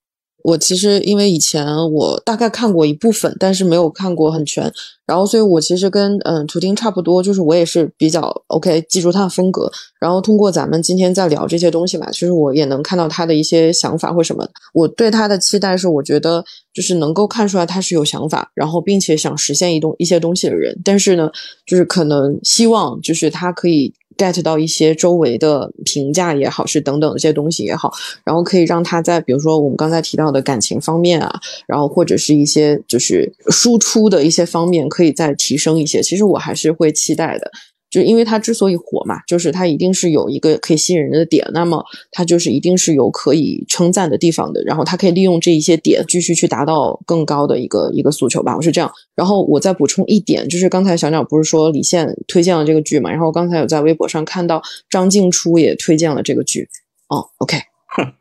[0.47, 4.71] 我其实因为以前我大概看过一部分，但是没有看过很全，
[5.05, 9.69] 然后所以我其实跟嗯图钉差不多，就是我也是比较 OK 记住他的风格，
[9.99, 14.47] 然后通过咱们今天在聊这些东西嘛，其实我也能看到他的一些想法或什么。
[14.73, 16.41] 我对他的期待是，我觉得
[16.73, 21.29] 就是能够看出来他是有想法，然后并且想实现一东一些东西的人，但是呢，
[21.65, 23.93] 就是可能希望就是他可以。
[24.17, 27.93] Get 到一些周围的评价也好，是等等一些东西也好，
[28.23, 36.01] 然后可以让他在比如说我们刚才提到的感情方面啊，然后或者是一些就是输出的一些方面，可以再提升一些。
[36.01, 37.51] 其实我还是会期待的。
[37.89, 48.91] 就因为它之所以火嘛，就是它一定是有一个可以吸引人的点，那么它就是一定是有可以称赞的地方的，然后它可以利用这一些点继续去达到更高的一个一个诉求吧，我是这样。
[49.15, 56.67] 然后我再补充一点，就是刚才小鸟不是说李现推荐了这个剧嘛，然后刚才有在微博上看到张静初也推荐了这个剧。
[57.07, 57.57] 哦，OK，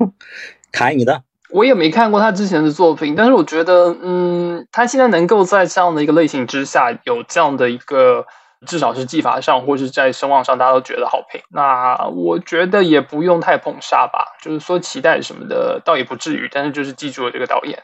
[0.71, 8.25] 凯你的，我也没看过他之前的作品，但是我觉得，嗯，他现在能够在这样的一个类型之下有这样的一个。
[8.67, 11.41] 至少是技法上，或是在声望上，大家都觉得好评。
[11.51, 16.49] 那我觉得也不用太捧杀吧，就是说期待什么的，倒也不至于。
[16.51, 17.83] 但是就是记住了这个导演。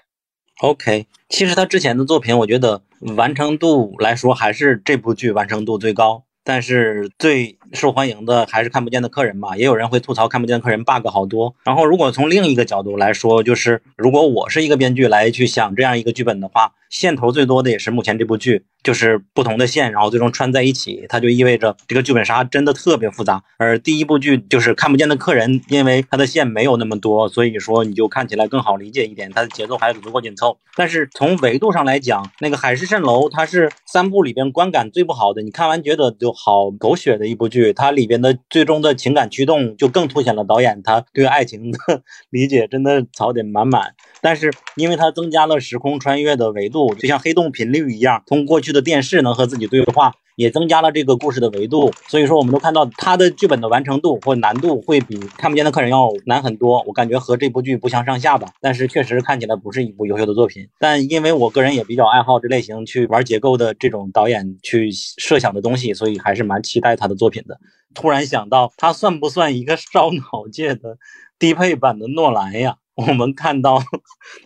[0.60, 2.82] OK，其实他之前的作品，我觉得
[3.16, 6.24] 完成度来说，还是这部剧完成度最高。
[6.44, 11.54] 但是最受欢迎的还是看不见的客人嘛，也有人会吐槽看不见的客人 bug 好多。
[11.64, 18.64] 然后如果从另一个角度来说，就是如果我是一个编剧来去想这样一个剧本的话，线头最多的也是目前这部剧。
[18.82, 23.40] 就是不同的线，然后最终穿在一起，它就意味着这个剧本杀真的特别复杂。
[23.56, 30.58] 而第一部剧就是看不见的客人，因为它的线没有那么多，所以说你就看起来更好理解一点，它的节奏还足够紧凑。
[30.76, 37.61] 但是从维度上来讲，那个海市蜃楼它是三部里边观感最不好的，你看完觉得就好狗血的一部剧。
[37.62, 41.78] 对，它里边的最终的情感驱动就更凸显了导演他对爱情的
[42.30, 43.94] 理解，真的槽点满满。
[44.20, 50.12] 但是因为它增加了时空穿越的维度，就像黑洞频率一样，从过去的电视能和自己对话。
[50.34, 56.82] 也增加了这个故事的维度，所以说我们都看到它的剧本的完成度或难度会比《看不见的客人》要难很多。
[56.86, 60.66] 我感觉和这部剧不相上下吧，但是确实看起来不是一部优秀的作品。
[60.78, 67.51] 但因为我个人也比较爱好这类型去玩结构的这种导演去设想的东西，所以还是蛮期待他的作品的。
[67.94, 70.98] 突然想到，他算不算一个烧脑界的
[71.38, 72.76] 低配版的诺兰呀？
[72.94, 73.82] 我们看到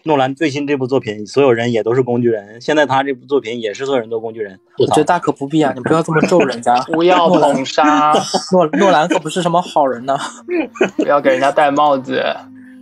[0.04, 2.60] 诺兰最新这部作品，所有人也都是工具人。
[2.60, 4.56] 现在他这部作品也是所有人都工具人。
[4.78, 8.12] 我觉得大可不必啊，你不要这么咒人家，不要捧杀
[8.52, 10.16] 诺诺兰可不是什么好人呢，
[10.96, 12.22] 不要给人家戴帽子。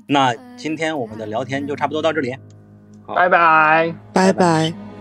[0.07, 2.37] 那今天我们的聊天就差不多到这里，
[3.07, 4.94] 拜拜拜拜。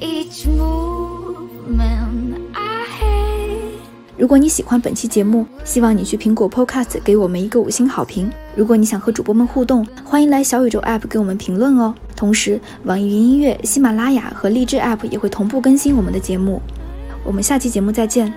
[0.00, 3.78] Each movement I hate
[4.16, 8.30] 如果你喜欢本期节目，希望你去苹果 Podcast 给我们一个五星好评。
[8.54, 11.94] 如果你想和主播们互动，欢迎来小宇宙 App 给我们评论哦。
[12.16, 16.60] 同时，网易云音乐、喜马拉雅和荔枝 App 也会同步更新我们的节目。
[17.24, 18.32] 我们下期节目再见。